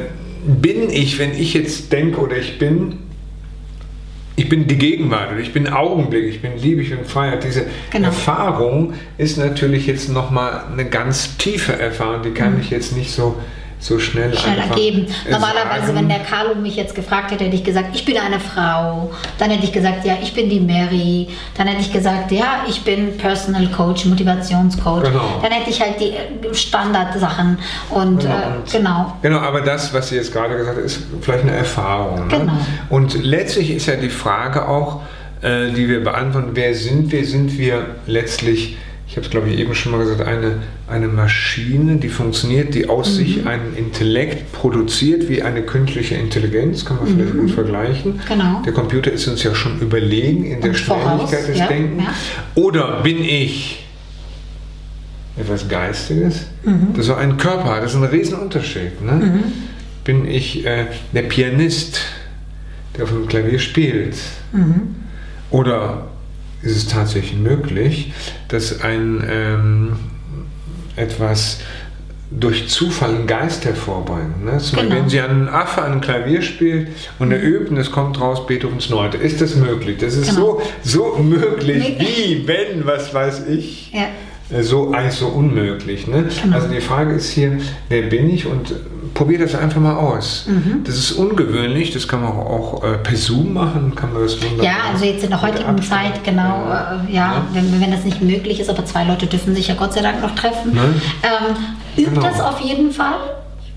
bin 0.46 0.90
ich, 0.90 1.18
wenn 1.18 1.32
ich 1.32 1.54
jetzt 1.54 1.90
denke 1.92 2.20
oder 2.20 2.36
ich 2.36 2.58
bin, 2.58 2.98
ich 4.36 4.48
bin 4.48 4.66
die 4.66 4.76
Gegenwart 4.76 5.30
oder 5.32 5.40
ich 5.40 5.52
bin 5.52 5.68
Augenblick, 5.68 6.24
ich 6.26 6.42
bin 6.42 6.56
Liebe, 6.56 6.82
ich 6.82 6.90
bin 6.90 7.04
Freiheit. 7.04 7.44
Diese 7.44 7.66
Genau. 7.90 8.08
Erfahrung 8.08 8.94
ist 9.16 9.38
natürlich 9.38 9.86
jetzt 9.86 10.08
nochmal 10.10 10.64
eine 10.72 10.84
ganz 10.84 11.36
tiefe 11.38 11.72
Erfahrung, 11.72 12.22
die 12.22 12.30
kann 12.30 12.60
ich 12.60 12.70
jetzt 12.70 12.96
nicht 12.96 13.10
so, 13.12 13.36
so 13.84 13.98
schnell, 13.98 14.34
schnell 14.36 14.58
ergeben. 14.58 15.06
Normalerweise, 15.30 15.88
sagen. 15.88 15.98
wenn 15.98 16.08
der 16.08 16.20
Carlo 16.20 16.54
mich 16.54 16.74
jetzt 16.74 16.94
gefragt 16.94 17.30
hätte, 17.32 17.44
hätte 17.44 17.56
ich 17.56 17.64
gesagt, 17.64 17.88
ich 17.94 18.04
bin 18.06 18.16
eine 18.16 18.40
Frau. 18.40 19.10
Dann 19.38 19.50
hätte 19.50 19.64
ich 19.64 19.72
gesagt, 19.72 20.06
ja, 20.06 20.14
ich 20.22 20.32
bin 20.32 20.48
die 20.48 20.60
Mary. 20.60 21.28
Dann 21.56 21.66
hätte 21.66 21.82
ich 21.82 21.92
gesagt, 21.92 22.32
ja, 22.32 22.64
ich 22.66 22.82
bin 22.82 23.18
Personal 23.18 23.66
Coach, 23.68 24.06
Motivationscoach. 24.06 25.04
Genau. 25.04 25.38
Dann 25.42 25.52
hätte 25.52 25.68
ich 25.68 25.82
halt 25.82 26.00
die 26.00 26.12
äh, 26.12 26.54
Standardsachen. 26.54 27.58
Und 27.90 28.20
Genau, 28.20 28.34
äh, 28.34 28.70
genau. 28.72 29.16
Genau, 29.20 29.38
aber 29.40 29.60
das, 29.60 29.92
was 29.92 30.08
sie 30.08 30.16
jetzt 30.16 30.32
gerade 30.32 30.56
gesagt 30.56 30.78
hat, 30.78 30.84
ist 30.84 31.00
vielleicht 31.20 31.42
eine 31.42 31.52
Erfahrung. 31.52 32.28
Ne? 32.28 32.38
Genau. 32.38 32.52
Und 32.88 33.22
letztlich 33.22 33.70
ist 33.70 33.86
ja 33.86 33.96
die 33.96 34.08
Frage 34.08 34.66
auch, 34.66 35.02
äh, 35.42 35.70
die 35.72 35.88
wir 35.90 36.02
beantworten, 36.02 36.52
wer 36.54 36.74
sind 36.74 37.12
wir? 37.12 37.26
Sind 37.26 37.58
wir 37.58 37.84
letztlich, 38.06 38.78
ich 39.06 39.16
habe 39.16 39.26
es 39.26 39.30
glaube 39.30 39.48
ich 39.50 39.58
eben 39.58 39.74
schon 39.74 39.92
mal 39.92 39.98
gesagt, 39.98 40.22
eine, 40.26 40.62
eine 40.88 41.08
Maschine, 41.08 41.96
die 41.96 42.08
funktioniert, 42.08 42.74
die 42.74 42.88
aus 42.88 43.10
Mhm. 43.10 43.14
sich 43.16 43.46
einen 43.46 43.76
Intellekt 43.76 44.52
produziert, 44.52 45.28
wie 45.28 45.42
eine 45.42 45.62
künstliche 45.62 46.14
Intelligenz, 46.14 46.84
kann 46.84 46.96
man 46.96 47.06
vielleicht 47.06 47.32
gut 47.36 47.50
vergleichen. 47.50 48.14
Mhm. 48.14 48.20
Genau. 48.26 48.62
Der 48.64 48.72
Computer 48.72 49.12
ist 49.12 49.26
uns 49.28 49.42
ja 49.42 49.54
schon 49.54 49.78
überlegen 49.80 50.44
in 50.44 50.60
der 50.60 50.70
Und 50.70 50.78
voraus, 50.78 51.28
Schnelligkeit 51.28 51.48
des 51.48 51.58
ja, 51.58 51.66
Denkens. 51.68 52.02
ja. 52.02 52.62
Oder 52.62 53.02
bin 53.02 53.22
ich 53.22 53.84
etwas 55.36 55.68
Geistiges? 55.68 56.46
Mhm. 56.64 56.94
Das 56.96 57.06
so 57.06 57.14
ein 57.14 57.36
Körper, 57.36 57.80
das 57.80 57.92
ist 57.92 57.96
ein 57.98 58.04
Riesenunterschied. 58.04 59.02
Ne? 59.02 59.42
Bin 60.04 60.26
ich 60.26 60.64
äh, 60.64 60.86
der 61.12 61.22
Pianist, 61.22 62.00
der 62.96 63.04
auf 63.04 63.10
dem 63.10 63.26
Klavier 63.26 63.58
spielt? 63.58 64.16
Mhm. 64.52 64.94
Oder 65.50 66.08
ist 66.64 66.76
es 66.76 66.86
tatsächlich 66.88 67.36
möglich, 67.38 68.12
dass 68.48 68.80
ein 68.82 69.22
ähm, 69.28 69.92
etwas 70.96 71.58
durch 72.30 72.68
Zufall 72.68 73.10
einen 73.10 73.26
Geist 73.26 73.64
hervorbringt. 73.64 74.44
Ne? 74.44 74.58
Zum 74.58 74.76
Beispiel, 74.76 74.82
Genau. 74.88 75.02
wenn 75.02 75.08
Sie 75.08 75.20
einen 75.20 75.48
Affe 75.48 75.82
an 75.82 75.92
einem 75.92 76.00
Klavier 76.00 76.42
spielt 76.42 76.88
und 77.18 77.30
er 77.30 77.40
übt 77.42 77.70
und 77.70 77.76
es 77.76 77.90
kommt 77.92 78.20
raus 78.20 78.46
Beethovens 78.46 78.90
Neunte, 78.90 79.18
ist 79.18 79.40
das 79.40 79.54
möglich? 79.54 79.98
Das 79.98 80.14
ist 80.16 80.30
Genau. 80.34 80.60
so, 80.82 81.12
so 81.14 81.22
möglich 81.22 81.96
wie, 81.98 82.46
wenn, 82.48 82.84
was 82.86 83.12
weiß 83.14 83.46
ich. 83.48 83.92
Ja. 83.92 84.08
Äh, 84.50 84.62
So 84.62 84.92
eigentlich 84.92 85.14
so 85.14 85.28
unmöglich. 85.28 86.06
Ne? 86.06 86.24
Genau. 86.42 86.56
Also 86.56 86.68
die 86.68 86.80
Frage 86.80 87.14
ist 87.14 87.30
hier, 87.30 87.58
wer 87.88 88.02
bin 88.02 88.28
ich 88.30 88.46
und 88.46 88.70
äh, 88.70 88.74
probier 89.14 89.38
das 89.38 89.54
einfach 89.54 89.80
mal 89.80 89.94
aus. 89.96 90.46
Mhm. 90.48 90.82
Das 90.84 90.96
ist 90.96 91.12
ungewöhnlich, 91.12 91.92
das 91.92 92.06
kann 92.08 92.20
man 92.22 92.32
auch, 92.32 92.80
auch 92.80 92.84
äh, 92.84 92.98
per 92.98 93.16
Zoom 93.16 93.54
machen, 93.54 93.94
kann 93.94 94.12
man 94.12 94.22
das 94.22 94.40
wunderbar. 94.42 94.64
Ja, 94.64 94.76
also 94.92 95.04
jetzt 95.04 95.24
in 95.24 95.30
der 95.30 95.40
heutigen. 95.40 95.82
Zeit, 95.82 96.22
genau, 96.24 96.66
Ja. 96.68 97.02
äh, 97.08 97.14
ja, 97.14 97.46
Wenn, 97.52 97.80
wenn 97.80 97.90
das 97.90 98.04
nicht 98.04 98.20
möglich 98.20 98.60
ist, 98.60 98.68
aber 98.70 98.84
zwei 98.84 99.04
Leute 99.04 99.26
dürfen 99.26 99.54
sich 99.54 99.68
ja 99.68 99.74
Gott 99.74 99.92
sei 99.94 100.02
Dank 100.02 100.20
noch 100.20 100.34
treffen. 100.34 100.74
Ne? 100.74 100.82
Ähm, 101.22 101.56
übt 101.96 102.10
Genau. 102.14 102.22
das 102.28 102.40
auf 102.40 102.60
jeden 102.60 102.90
Fall. 102.90 103.16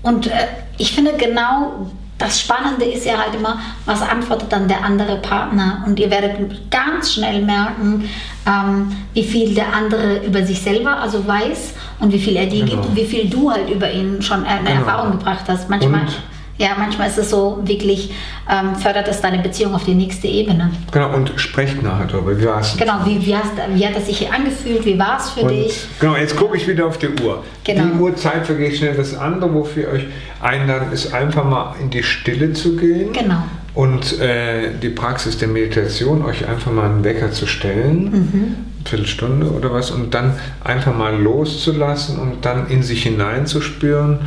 Und 0.02 0.26
äh, 0.26 0.30
ich 0.76 0.92
finde 0.92 1.12
genau, 1.18 1.90
das 2.18 2.40
Spannende 2.40 2.84
ist 2.84 3.06
ja 3.06 3.16
halt 3.16 3.34
immer, 3.34 3.60
was 3.84 4.02
antwortet 4.02 4.50
dann 4.52 4.66
der 4.66 4.84
andere 4.84 5.16
Partner. 5.18 5.84
Und 5.86 5.98
ihr 6.00 6.10
werdet 6.10 6.68
ganz 6.70 7.12
schnell 7.14 7.42
merken, 7.42 8.08
ähm, 8.46 8.90
wie 9.14 9.22
viel 9.24 9.54
der 9.54 9.72
andere 9.72 10.18
über 10.26 10.44
sich 10.44 10.60
selber 10.60 10.96
also 11.00 11.26
weiß 11.26 11.74
und 12.00 12.12
wie 12.12 12.18
viel 12.18 12.34
er 12.36 12.46
dir 12.46 12.64
Genau. 12.64 12.72
gibt 12.82 12.86
und 12.86 12.96
wie 12.96 13.04
viel 13.04 13.30
du 13.30 13.50
halt 13.52 13.70
über 13.70 13.90
ihn 13.90 14.20
schon 14.20 14.44
äh, 14.44 14.48
eine 14.48 14.68
Genau. 14.70 14.80
Erfahrung 14.80 15.12
gebracht 15.12 15.44
hast. 15.46 15.70
Manchmal, 15.70 16.00
Und- 16.02 16.16
ja, 16.58 16.70
manchmal 16.76 17.08
ist 17.08 17.18
es 17.18 17.30
so 17.30 17.58
wirklich, 17.62 18.10
ähm, 18.50 18.74
fördert 18.76 19.06
es 19.08 19.20
deine 19.20 19.38
Beziehung 19.38 19.74
auf 19.74 19.84
die 19.84 19.94
nächste 19.94 20.26
Ebene. 20.26 20.70
Genau, 20.92 21.14
und 21.14 21.32
sprecht 21.36 21.82
nachher 21.82 22.06
darüber. 22.06 22.38
Wie 22.38 22.44
war's 22.46 22.76
denn? 22.76 22.86
Genau, 22.86 22.98
wie, 23.06 23.24
wie, 23.24 23.36
hast, 23.36 23.52
wie 23.74 23.86
hat 23.86 23.96
es 23.96 24.06
sich 24.06 24.18
hier 24.18 24.32
angefühlt? 24.32 24.84
Wie 24.84 24.98
war 24.98 25.18
es 25.18 25.30
für 25.30 25.40
Und 25.42 25.50
dich? 25.50 25.86
genau, 26.00 26.16
jetzt 26.16 26.36
gucke 26.36 26.56
ich 26.56 26.66
wieder 26.66 26.86
auf 26.86 26.98
die 26.98 27.08
Uhr. 27.22 27.44
Genau. 27.64 27.84
Die 27.84 27.98
Uhrzeit 28.00 28.44
vergeht 28.46 28.76
schnell. 28.76 28.94
Das 28.94 29.14
andere, 29.16 29.54
wofür 29.54 29.92
ich 29.94 30.00
euch 30.00 30.06
einladen, 30.42 30.92
ist 30.92 31.14
einfach 31.14 31.44
mal 31.44 31.74
in 31.80 31.90
die 31.90 32.02
Stille 32.02 32.52
zu 32.52 32.76
gehen. 32.76 33.12
Genau. 33.12 33.42
Und 33.74 34.18
äh, 34.20 34.70
die 34.82 34.88
Praxis 34.88 35.38
der 35.38 35.46
Meditation, 35.48 36.24
euch 36.24 36.48
einfach 36.48 36.72
mal 36.72 36.86
einen 36.86 37.04
Wecker 37.04 37.30
zu 37.30 37.46
stellen, 37.46 38.04
Mhm. 38.10 38.56
eine 38.78 38.88
Viertelstunde 38.88 39.46
oder 39.52 39.72
was, 39.72 39.90
und 39.92 40.14
dann 40.14 40.32
einfach 40.64 40.96
mal 40.96 41.14
loszulassen 41.16 42.18
und 42.18 42.44
dann 42.44 42.68
in 42.68 42.82
sich 42.82 43.04
hineinzuspüren 43.04 44.20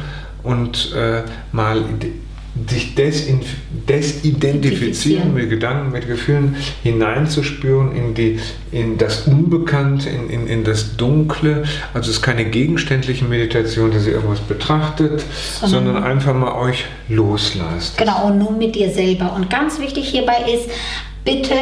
und 0.44 0.94
äh, 0.96 1.24
mal 1.52 1.84
sich 2.68 2.96
desidentifizieren 2.96 4.22
Identifizieren. 4.24 5.34
mit 5.34 5.50
Gedanken, 5.50 5.92
mit 5.94 6.06
Gefühlen 6.06 6.58
hineinzuspüren 6.84 7.96
in, 7.96 8.14
die, 8.14 8.40
in 8.74 8.98
das 8.98 9.26
Unbekannte, 9.28 10.10
in, 10.10 10.30
in, 10.30 10.48
in 10.48 10.64
das 10.66 10.98
Dunkle. 10.98 11.64
Also 11.94 12.10
es 12.10 12.18
ist 12.18 12.22
keine 12.22 12.44
gegenständliche 12.46 13.24
Meditation, 13.24 13.92
dass 13.92 14.06
ihr 14.06 14.14
irgendwas 14.14 14.42
betrachtet, 14.42 15.24
Sondern- 15.62 15.86
sondern 15.86 16.04
einfach 16.04 16.34
mal 16.34 16.54
euch 16.54 16.86
loslasst. 17.08 17.98
Genau, 17.98 18.28
und 18.28 18.40
nun 18.40 18.58
mit 18.58 18.76
dir 18.76 18.90
selber. 18.92 19.34
Und 19.34 19.50
ganz 19.50 19.80
wichtig 19.80 20.10
hierbei 20.10 20.44
ist, 20.54 20.70
bitte 21.24 21.54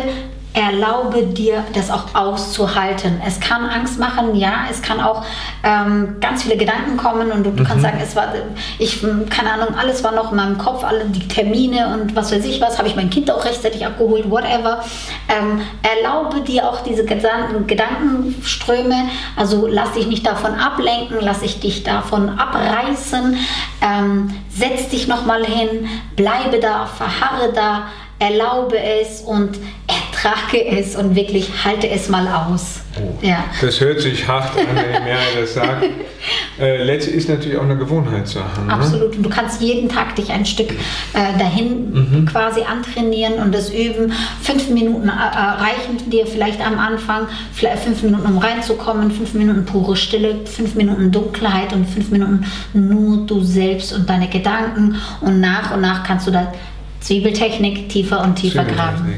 erlaube 0.54 1.28
dir, 1.28 1.64
das 1.74 1.92
auch 1.92 2.16
auszuhalten. 2.16 3.22
Es 3.26 3.40
kann 3.40 3.66
Angst 3.66 4.00
machen, 4.00 4.36
ja, 4.36 4.66
es 4.70 4.82
kann 4.82 5.00
auch 5.00 5.24
ähm, 5.64 6.18
ganz 6.20 6.44
viele 6.44 6.58
Gedanken 6.58 6.98
kommen 6.98 7.32
und 7.32 7.46
du, 7.46 7.52
du 7.52 7.64
kannst 7.64 7.84
sagen, 7.84 8.00
es 8.02 8.16
war, 8.16 8.34
ich, 8.80 9.02
keine 9.30 9.54
Ahnung, 9.54 9.76
alles 9.78 10.04
war 10.04 10.12
noch 10.12 10.32
in 10.32 10.38
meinem 10.38 10.58
Kopf, 10.58 10.84
alle 10.84 11.06
die 11.06 11.28
Termine 11.28 11.94
und 11.94 12.16
was 12.16 12.32
weiß 12.32 12.44
ich 12.46 12.60
was, 12.60 12.80
habe 12.80 12.88
ich 12.88 12.96
mein 12.96 13.12
Kind 13.12 13.30
auch 13.30 13.46
rechtzeitig 13.46 13.86
abgeholt, 13.86 14.30
whatever. 14.30 14.84
Ähm, 15.28 15.62
erlaube 15.84 16.42
dir 16.42 16.68
auch 16.68 16.82
diese 16.82 17.06
Gedan 17.06 17.68
Gedankenströme, 17.68 19.10
also 19.36 19.68
lass 19.68 19.94
dich 19.94 20.08
nicht 20.08 20.26
davon 20.26 20.56
ablenken, 20.56 21.18
lass 21.22 21.42
dich 21.42 21.60
dich 21.60 21.84
davon 21.84 22.40
abreißen, 22.40 23.38
ähm, 23.82 24.34
setz 24.50 24.90
dich 24.90 25.08
nochmal 25.08 25.46
hin, 25.46 25.88
bleibe 26.16 26.60
da, 26.60 26.88
verharre 26.88 27.54
da, 27.54 27.84
erlaube 28.20 28.78
es 28.78 29.22
und 29.22 29.58
ertrage 30.19 30.65
es 30.65 30.95
und 30.95 31.15
wirklich 31.15 31.49
halte 31.63 31.89
es 31.89 32.10
mal 32.10 32.27
aus. 32.27 32.82
Oh. 32.97 33.13
Ja. 33.21 33.45
Das 33.62 33.79
hört 33.79 34.01
sich 34.01 34.27
hart 34.27 34.58
an, 34.58 34.75
wenn 34.75 35.03
mehr 35.03 35.17
das 35.39 35.53
sagt. 35.53 35.86
Äh, 36.60 36.84
letztlich 36.84 37.15
ist 37.15 37.29
natürlich 37.29 37.58
auch 37.58 37.63
eine 37.63 37.77
Gewohnheitssache. 37.77 38.62
Ne? 38.62 38.73
Absolut. 38.73 39.15
Und 39.15 39.23
du 39.23 39.29
kannst 39.29 39.62
jeden 39.62 39.88
Tag 39.88 40.17
dich 40.17 40.29
ein 40.29 40.45
Stück 40.45 40.71
äh, 40.71 41.39
dahin 41.39 41.93
Mhm. 41.93 42.25
quasi 42.25 42.62
antrainieren 42.63 43.36
und 43.36 43.55
das 43.55 43.69
üben. 43.69 44.12
Fünf 44.41 44.69
Minuten 44.69 45.08
äh, 45.08 45.12
äh, 45.12 45.13
reichen 45.13 46.10
dir 46.10 46.27
vielleicht 46.27 46.60
am 46.60 46.77
Anfang, 46.77 47.27
vielleicht 47.53 47.84
fünf 47.84 48.03
Minuten, 48.03 48.25
um 48.25 48.38
reinzukommen, 48.38 49.10
fünf 49.12 49.34
Minuten 49.34 49.65
pure 49.65 49.95
Stille, 49.95 50.45
fünf 50.45 50.75
Minuten 50.75 51.12
Dunkelheit 51.13 51.71
und 51.71 51.86
fünf 51.88 52.10
Minuten 52.10 52.45
nur 52.73 53.25
du 53.25 53.41
selbst 53.41 53.93
und 53.93 54.10
deine 54.10 54.27
Gedanken. 54.27 54.97
Und 55.21 55.39
nach 55.39 55.73
und 55.73 55.79
nach 55.79 56.03
kannst 56.03 56.27
du 56.27 56.32
da 56.32 56.51
Zwiebeltechnik 57.02 57.90
tiefer 57.90 58.22
und 58.24 58.36
tiefer 58.36 58.66
graben. 58.66 59.16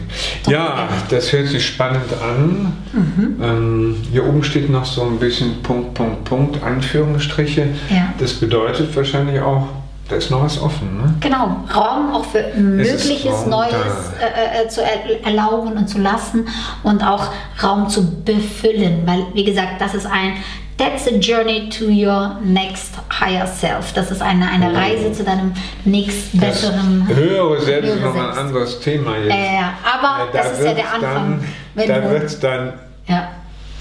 Ja, 0.47 0.87
das 1.09 1.31
hört 1.33 1.47
sich 1.47 1.65
spannend 1.65 2.13
an. 2.21 2.73
Mhm. 2.93 3.35
Ähm, 3.41 3.95
hier 4.11 4.25
oben 4.25 4.43
steht 4.43 4.69
noch 4.69 4.85
so 4.85 5.03
ein 5.03 5.17
bisschen 5.17 5.61
Punkt, 5.63 5.95
Punkt, 5.95 6.23
Punkt, 6.25 6.63
Anführungsstriche. 6.63 7.69
Ja. 7.89 8.13
Das 8.19 8.33
bedeutet 8.33 8.95
wahrscheinlich 8.95 9.41
auch, 9.41 9.67
da 10.09 10.15
ist 10.15 10.29
noch 10.29 10.43
was 10.43 10.61
offen. 10.61 10.97
Ne? 10.97 11.13
Genau, 11.21 11.63
Raum 11.73 12.13
auch 12.13 12.25
für 12.25 12.53
mögliches 12.55 13.47
Neues 13.47 13.71
da. 13.71 14.59
äh, 14.59 14.63
äh, 14.63 14.67
zu 14.67 14.81
er 14.81 15.25
erlauben 15.25 15.73
und 15.73 15.87
zu 15.87 15.99
lassen 15.99 16.47
und 16.83 17.01
auch 17.01 17.29
Raum 17.63 17.89
zu 17.89 18.21
befüllen, 18.23 19.01
weil 19.05 19.25
wie 19.33 19.43
gesagt, 19.43 19.79
das 19.79 19.95
ist 19.95 20.05
ein 20.05 20.33
That's 20.77 21.05
a 21.07 21.17
journey 21.19 21.69
to 21.69 21.85
your 21.85 22.39
next 22.43 22.95
higher 23.11 23.45
self. 23.45 23.93
Das 23.93 24.09
ist 24.09 24.21
eine, 24.21 24.49
eine 24.49 24.71
Oh. 24.71 24.75
Reise 24.75 25.11
zu 25.11 25.23
deinem 25.23 25.53
nächst 25.85 26.33
Das 26.33 26.61
besseren. 26.61 27.07
höhere 27.07 27.61
Selbst 27.61 27.89
ist 27.89 27.95
höhere 27.99 28.07
noch 28.09 28.15
ein 28.15 28.23
Selbst. 28.25 28.39
anderes 28.39 28.79
Thema 28.79 29.17
jetzt. 29.17 29.29
Ja, 29.29 29.35
ja, 29.35 29.53
ja. 29.53 29.73
aber 29.93 30.23
Äh, 30.23 30.27
da 30.33 30.37
das 30.43 30.59
ist 30.59 30.65
ja 30.65 30.73
der 30.73 30.93
Anfang. 30.93 31.43
Dann, 31.75 31.87
da 31.87 32.09
wird 32.09 32.23
es 32.23 32.39
dann 32.39 32.73
ja, 33.07 33.29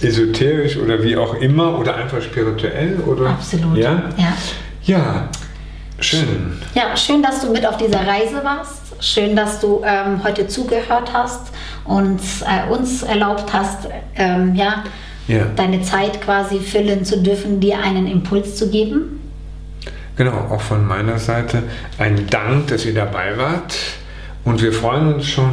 esoterisch 0.03 0.77
oder 0.77 1.03
wie 1.03 1.17
auch 1.17 1.35
immer 1.35 1.79
oder 1.79 1.97
einfach 1.97 2.21
spirituell 2.21 3.01
oder 3.07 3.31
absolut. 3.31 3.79
Ja, 3.79 4.03
ja. 4.19 4.33
ja. 4.85 5.29
schön. 6.01 6.61
Ja, 6.75 6.97
schön, 6.97 7.23
dass 7.23 7.41
du 7.41 7.51
mit 7.51 7.65
auf 7.67 7.77
dieser 7.79 8.07
Reise 8.07 8.43
warst. 8.45 8.81
Schön, 9.03 9.35
dass 9.35 9.61
du 9.61 9.83
ähm, 9.87 10.23
heute 10.23 10.47
zugehört 10.47 11.11
hast 11.15 11.47
und 11.85 12.21
äh, 12.47 12.71
uns 12.71 13.03
erlaubt 13.03 13.51
hast, 13.53 13.89
ähm, 14.17 14.55
ja, 14.55 14.85
Ja. 15.31 15.45
deine 15.57 15.83
Zeit 15.83 16.21
quasi 16.21 16.59
füllen 16.59 17.05
zu 17.05 17.23
dürfen, 17.23 17.61
dir 17.61 17.79
einen 17.79 18.07
Impuls 18.07 18.57
zu 18.57 18.69
geben. 18.71 19.21
Genau, 20.17 20.33
auch 20.51 20.61
von 20.61 20.87
meiner 20.87 21.19
Seite 21.19 21.63
ein 21.99 22.27
Dank, 22.29 22.67
dass 22.69 22.85
ihr 22.85 22.95
dabei 22.95 23.39
wart 23.39 23.75
und 24.45 24.61
wir 24.61 24.73
freuen 24.73 25.15
uns 25.15 25.27
schon 25.29 25.53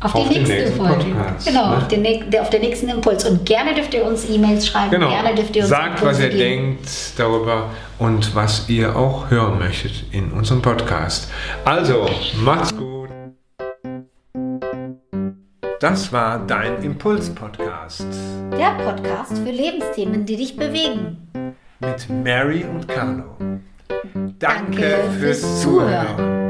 Auf 0.00 0.12
die 0.28 0.34
den 0.34 0.42
nächste 0.42 0.54
nächsten 0.54 0.76
Folge. 0.76 1.04
Podcast. 1.04 1.46
genau, 1.46 1.70
ne? 1.70 1.76
auf, 1.78 1.88
den, 1.88 2.40
auf 2.40 2.50
den 2.50 2.60
nächsten 2.60 2.88
Impuls. 2.90 3.24
Und 3.24 3.46
gerne 3.46 3.72
dürft 3.74 3.94
ihr 3.94 4.04
uns 4.04 4.28
E-Mails 4.28 4.66
schreiben. 4.66 4.90
Genau. 4.90 5.08
Gerne 5.08 5.34
dürft 5.34 5.56
ihr 5.56 5.62
uns 5.62 5.70
Sagt, 5.70 6.02
was 6.02 6.18
Impulse 6.18 6.22
ihr 6.24 6.30
geben. 6.30 6.66
denkt 6.76 6.88
darüber 7.16 7.70
und 7.98 8.34
was 8.34 8.68
ihr 8.68 8.94
auch 8.94 9.30
hören 9.30 9.58
möchtet 9.58 9.92
in 10.12 10.32
unserem 10.32 10.60
Podcast. 10.60 11.30
Also, 11.64 12.06
macht's 12.42 12.76
gut. 12.76 12.93
Das 15.84 16.10
war 16.14 16.38
dein 16.46 16.82
Impuls-Podcast. 16.82 18.06
Der 18.52 18.70
Podcast 18.82 19.36
für 19.36 19.50
Lebensthemen, 19.50 20.24
die 20.24 20.38
dich 20.38 20.56
bewegen. 20.56 21.28
Mit 21.78 22.08
Mary 22.08 22.64
und 22.64 22.88
Carlo. 22.88 23.36
Danke 24.38 24.96
fürs 25.20 25.60
Zuhören. 25.60 26.43